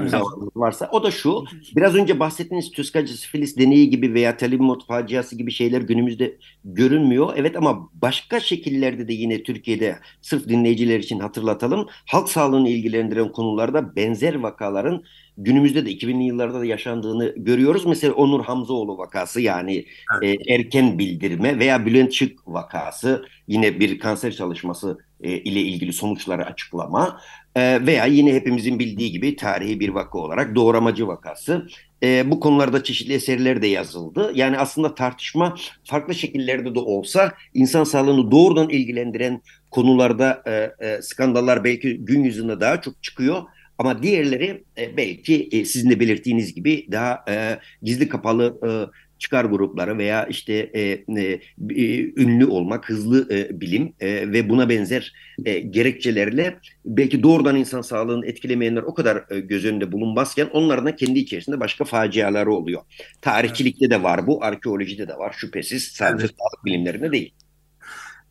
Zamanımız 0.09 0.57
varsa. 0.57 0.89
O 0.93 1.03
da 1.03 1.11
şu. 1.11 1.45
Biraz 1.77 1.95
önce 1.95 2.21
bahsettiğiniz 2.21 2.71
Tüskacı 2.71 3.19
Sifilis 3.19 3.57
deneyi 3.57 3.91
gibi 3.91 4.15
veya 4.15 4.37
Talimot 4.37 4.87
faciası 4.87 5.37
gibi 5.37 5.51
şeyler 5.51 5.81
günümüzde 5.81 6.39
görünmüyor. 6.65 7.33
Evet 7.37 7.57
ama 7.57 7.91
başka 7.95 8.41
şekillerde 8.41 9.09
de 9.09 9.13
yine 9.13 9.43
Türkiye'de 9.43 9.99
sırf 10.23 10.49
dinleyiciler 10.49 10.99
için 10.99 11.19
hatırlatalım. 11.19 11.87
Halk 12.07 12.29
sağlığını 12.29 12.69
ilgilendiren 12.69 13.33
konularda 13.33 13.97
benzer 13.97 14.35
vakaların 14.35 15.05
günümüzde 15.39 15.87
de 15.87 15.93
2000'li 15.93 16.25
yıllarda 16.25 16.61
da 16.61 16.65
yaşandığını 16.65 17.35
görüyoruz. 17.37 17.87
Mesela 17.87 18.15
Onur 18.15 18.45
Hamzoğlu 18.45 18.99
vakası 18.99 19.41
yani 19.41 19.85
evet. 20.23 20.41
e, 20.49 20.55
erken 20.55 20.99
bildirme 20.99 21.59
veya 21.59 21.87
Bülent 21.87 22.13
Çık 22.13 22.49
vakası 22.49 23.25
yine 23.49 23.81
bir 23.81 23.99
kanser 23.99 24.33
çalışması 24.33 24.99
e, 25.21 25.33
ile 25.33 25.61
ilgili 25.61 25.93
sonuçları 25.93 26.47
açıklama 26.47 27.21
e, 27.57 27.87
veya 27.87 28.07
yine 28.07 28.35
hepimizin 28.35 28.79
bildiği 28.79 29.13
gibi 29.13 29.37
tarihi 29.37 29.81
bir 29.81 29.89
vaka 29.89 30.19
olarak 30.19 30.55
doğramacı 30.55 31.09
vakası. 31.09 31.67
E, 32.03 32.31
bu 32.31 32.41
konularda 32.41 32.85
çeşitli 32.85 33.15
eserler 33.15 33.63
de 33.63 33.67
yazıldı. 33.67 34.33
Yani 34.35 34.59
aslında 34.59 34.95
tartışma 34.95 35.57
farklı 35.85 36.15
şekillerde 36.15 36.75
de 36.75 36.79
olsa 36.79 37.33
insan 37.55 37.85
sağlığını 37.85 38.31
doğrudan 38.31 38.69
ilgilendiren 38.69 39.43
konularda 39.71 40.43
skandallar 41.03 41.65
belki 41.65 41.97
gün 41.97 42.25
yüzünde 42.25 42.61
daha 42.61 42.81
çok 42.81 43.03
çıkıyor. 43.03 43.43
Ama 43.79 44.03
diğerleri 44.03 44.65
belki 44.97 45.65
sizin 45.67 45.91
de 45.91 46.01
belirttiğiniz 46.01 46.55
gibi 46.55 46.87
daha 46.93 47.25
gizli 47.83 48.09
kapalı 48.09 48.61
çıkar 49.19 49.45
grupları 49.45 49.99
veya 49.99 50.27
işte 50.27 50.53
e, 50.55 50.81
e, 51.21 51.41
e, 51.71 52.05
ünlü 52.23 52.47
olmak, 52.47 52.89
hızlı 52.89 53.33
e, 53.35 53.61
bilim 53.61 53.93
e, 54.01 54.33
ve 54.33 54.49
buna 54.49 54.69
benzer 54.69 55.13
e, 55.45 55.59
gerekçelerle 55.59 56.59
belki 56.85 57.23
doğrudan 57.23 57.57
insan 57.57 57.83
sağlığını 57.83 58.27
etkilemeyenler 58.27 58.83
o 58.83 58.95
kadar 58.95 59.25
e, 59.31 59.41
göz 59.41 59.65
önünde 59.65 59.93
bulunmazken 59.93 60.49
onların 60.53 60.87
da 60.87 60.97
kendi 60.97 61.19
içerisinde 61.19 61.61
başka 61.61 61.85
faciaları 61.85 62.53
oluyor. 62.53 62.83
Tarihçilikte 63.21 63.91
de 63.91 64.03
var 64.03 64.27
bu, 64.27 64.45
arkeolojide 64.45 65.09
de 65.09 65.15
var 65.15 65.35
şüphesiz 65.39 65.85
sadece 65.85 66.25
evet. 66.25 66.37
sağlık 66.39 66.65
bilimlerinde 66.65 67.13
değil. 67.13 67.35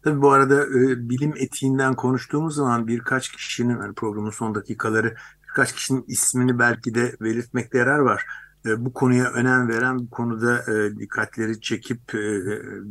Tabii 0.03 0.21
bu 0.21 0.31
arada 0.31 0.63
e, 0.63 1.09
bilim 1.09 1.33
etiğinden 1.39 1.95
konuştuğumuz 1.95 2.55
zaman 2.55 2.87
birkaç 2.87 3.31
kişinin 3.31 3.81
yani 3.81 3.93
programın 3.93 4.29
son 4.29 4.55
dakikaları 4.55 5.15
birkaç 5.47 5.73
kişinin 5.73 6.05
ismini 6.07 6.59
belki 6.59 6.95
de 6.95 7.15
belirtmekte 7.21 7.77
yarar 7.77 7.99
var. 7.99 8.25
E, 8.67 8.85
bu 8.85 8.93
konuya 8.93 9.31
önem 9.31 9.69
veren, 9.69 9.99
bu 9.99 10.09
konuda 10.09 10.71
e, 10.71 10.97
dikkatleri 10.99 11.61
çekip 11.61 12.15
e, 12.15 12.41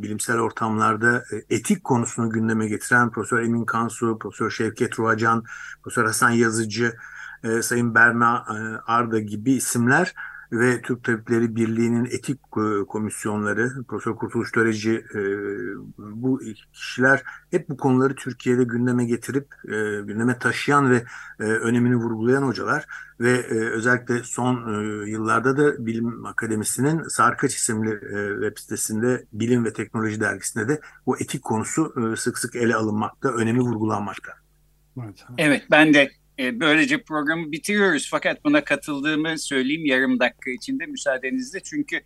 bilimsel 0.02 0.38
ortamlarda 0.38 1.24
etik 1.50 1.84
konusunu 1.84 2.30
gündeme 2.30 2.68
getiren 2.68 3.10
Profesör 3.10 3.42
Emin 3.42 3.64
Kansu, 3.64 4.18
Profesör 4.18 4.50
Şevket 4.50 4.98
Ruhacan, 4.98 5.44
Profesör 5.82 6.04
Hasan 6.04 6.30
Yazıcı, 6.30 6.96
Sayın 7.62 7.94
Berna 7.94 8.44
Arda 8.86 9.18
gibi 9.20 9.52
isimler 9.52 10.14
ve 10.52 10.82
Türk 10.82 11.04
Tabipleri 11.04 11.56
Birliği'nin 11.56 12.04
etik 12.04 12.40
e, 12.56 12.86
komisyonları, 12.88 13.70
Profesör 13.88 14.16
Kurtuluş 14.16 14.52
Töreci 14.52 15.04
e, 15.14 15.20
bu 15.98 16.40
kişiler 16.72 17.22
hep 17.50 17.68
bu 17.68 17.76
konuları 17.76 18.14
Türkiye'de 18.14 18.64
gündeme 18.64 19.04
getirip 19.04 19.54
e, 19.64 20.02
gündeme 20.02 20.38
taşıyan 20.38 20.90
ve 20.90 21.04
önemini 21.38 21.96
vurgulayan 21.96 22.42
hocalar 22.42 22.86
ve 23.20 23.46
özellikle 23.48 24.22
son 24.22 24.82
yıllarda 25.06 25.56
da 25.56 25.86
Bilim 25.86 26.26
Akademisi'nin 26.26 27.02
Sarkaç 27.02 27.54
isimli 27.54 28.00
web 28.40 28.58
sitesinde 28.58 29.24
Bilim 29.32 29.64
ve 29.64 29.72
Teknoloji 29.72 30.20
dergisinde 30.20 30.68
de 30.68 30.80
bu 31.06 31.18
etik 31.18 31.42
konusu 31.42 32.14
sık 32.16 32.38
sık 32.38 32.56
ele 32.56 32.74
alınmakta, 32.74 33.28
önemi 33.28 33.60
vurgulanmakta. 33.60 34.32
Evet 35.38 35.62
ben 35.70 35.94
de 35.94 36.10
e, 36.38 36.60
böylece 36.60 37.02
programı 37.02 37.52
bitiriyoruz. 37.52 38.08
Fakat 38.10 38.44
buna 38.44 38.64
katıldığımı 38.64 39.38
söyleyeyim 39.38 39.86
yarım 39.86 40.20
dakika 40.20 40.50
içinde 40.50 40.86
müsaadenizle. 40.86 41.60
Çünkü 41.62 41.96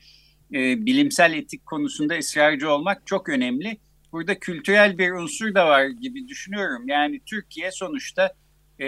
e, 0.55 0.87
bilimsel 0.87 1.33
etik 1.33 1.67
konusunda 1.67 2.19
ısrarcı 2.19 2.71
olmak 2.71 3.07
çok 3.07 3.29
önemli. 3.29 3.79
Burada 4.13 4.39
kültürel 4.39 4.99
bir 4.99 5.11
unsur 5.11 5.55
da 5.55 5.67
var 5.67 5.87
gibi 5.87 6.29
düşünüyorum. 6.29 6.89
Yani 6.89 7.21
Türkiye 7.27 7.71
sonuçta 7.73 8.35
e, 8.79 8.87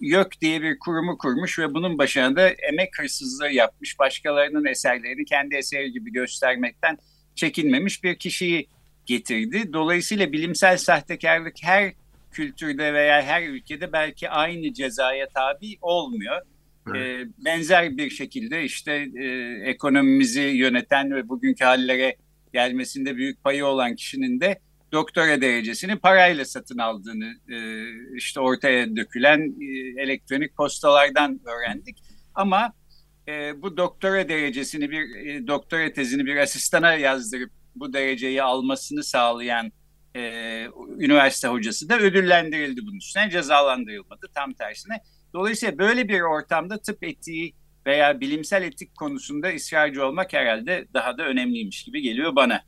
YÖK 0.00 0.40
diye 0.40 0.62
bir 0.62 0.78
kurumu 0.78 1.18
kurmuş 1.18 1.58
ve 1.58 1.74
bunun 1.74 1.98
başına 1.98 2.36
da 2.36 2.48
emek 2.48 2.98
hırsızlığı 2.98 3.50
yapmış. 3.50 3.98
Başkalarının 3.98 4.64
eserlerini 4.64 5.24
kendi 5.24 5.54
eseri 5.54 5.92
gibi 5.92 6.12
göstermekten 6.12 6.98
çekinmemiş 7.34 8.04
bir 8.04 8.18
kişiyi 8.18 8.68
getirdi. 9.06 9.72
Dolayısıyla 9.72 10.32
bilimsel 10.32 10.76
sahtekarlık 10.76 11.54
her 11.62 11.92
kültürde 12.30 12.94
veya 12.94 13.22
her 13.22 13.42
ülkede 13.42 13.92
belki 13.92 14.30
aynı 14.30 14.72
cezaya 14.72 15.28
tabi 15.28 15.76
olmuyor. 15.80 16.40
Evet. 16.88 17.26
E, 17.26 17.28
benzer 17.44 17.96
bir 17.96 18.10
şekilde 18.10 18.64
işte 18.64 19.08
e, 19.16 19.26
ekonomimizi 19.64 20.40
yöneten 20.40 21.14
ve 21.14 21.28
bugünkü 21.28 21.64
hallere 21.64 22.16
gelmesinde 22.52 23.16
büyük 23.16 23.44
payı 23.44 23.66
olan 23.66 23.94
kişinin 23.94 24.40
de 24.40 24.60
doktora 24.92 25.40
derecesini 25.40 25.96
parayla 25.96 26.44
satın 26.44 26.78
aldığını 26.78 27.34
e, 27.48 27.86
işte 28.16 28.40
ortaya 28.40 28.96
dökülen 28.96 29.54
e, 29.60 30.02
elektronik 30.02 30.56
postalardan 30.56 31.40
öğrendik. 31.44 31.98
Ama 32.34 32.72
e, 33.28 33.62
bu 33.62 33.76
doktora 33.76 34.28
derecesini 34.28 34.90
bir 34.90 35.26
e, 35.26 35.46
doktora 35.46 35.92
tezini 35.92 36.26
bir 36.26 36.36
asistana 36.36 36.94
yazdırıp 36.94 37.50
bu 37.76 37.92
dereceyi 37.92 38.42
almasını 38.42 39.04
sağlayan 39.04 39.72
e, 40.16 40.20
üniversite 40.98 41.48
hocası 41.48 41.88
da 41.88 41.98
ödüllendirildi 41.98 42.80
bunun 42.86 42.96
üstüne 42.96 43.30
cezalandırılmadı 43.30 44.26
tam 44.34 44.52
tersine. 44.52 45.00
Dolayısıyla 45.34 45.78
böyle 45.78 46.08
bir 46.08 46.20
ortamda 46.20 46.78
tıp 46.78 47.04
etiği 47.04 47.54
veya 47.86 48.20
bilimsel 48.20 48.62
etik 48.62 48.96
konusunda 48.96 49.48
ısrarcı 49.48 50.06
olmak 50.06 50.32
herhalde 50.32 50.86
daha 50.94 51.18
da 51.18 51.22
önemliymiş 51.22 51.84
gibi 51.84 52.02
geliyor 52.02 52.36
bana. 52.36 52.62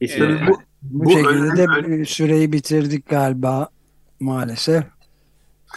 Ee, 0.00 0.46
bu, 0.46 0.62
bu, 0.82 1.04
bu 1.04 1.10
şekilde 1.10 1.98
de 1.98 2.04
süreyi 2.04 2.52
bitirdik 2.52 3.08
galiba 3.08 3.68
maalesef. 4.20 4.84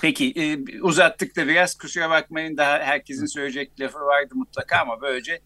Peki 0.01 0.33
e, 0.35 0.57
uzattık 0.81 1.35
da 1.35 1.47
biraz 1.47 1.75
kusura 1.75 2.09
bakmayın 2.09 2.57
daha 2.57 2.79
herkesin 2.79 3.25
söyleyecek 3.25 3.79
lafı 3.79 3.99
vardı 3.99 4.35
mutlaka 4.35 4.77
ama 4.77 5.01
böylece 5.01 5.39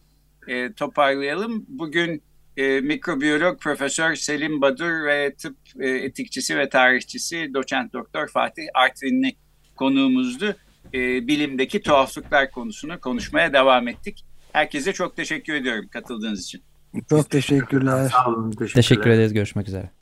e, 0.48 0.74
toparlayalım. 0.74 1.66
Bugün 1.68 2.24
e, 2.60 2.82
mikrobiyolog 2.82 3.60
Profesör 3.60 4.16
Selim 4.16 4.62
Badur 4.62 5.06
ve 5.06 5.36
tıp 5.36 5.58
e, 5.80 5.90
etikçisi 5.90 6.58
ve 6.58 6.70
tarihçisi 6.70 7.54
doçent 7.54 7.94
doktor 7.94 8.28
Fatih 8.28 8.64
Artvinli 8.74 9.36
konuğumuzdu. 9.76 10.56
E, 10.94 11.28
bilimdeki 11.28 11.82
tuhaflıklar 11.82 12.52
konusunu 12.52 13.00
konuşmaya 13.00 13.54
devam 13.54 13.88
ettik. 13.88 14.26
Herkese 14.54 14.94
çok 14.94 15.16
teşekkür 15.16 15.54
ediyorum 15.54 15.86
katıldığınız 15.92 16.44
için. 16.44 16.62
Çok 17.10 17.30
teşekkürler. 17.30 18.10
Sağ 18.10 18.30
olun. 18.30 18.52
Teşekkürler. 18.52 18.74
Teşekkür 18.74 19.10
ederiz. 19.10 19.34
Görüşmek 19.34 19.68
üzere. 19.68 19.99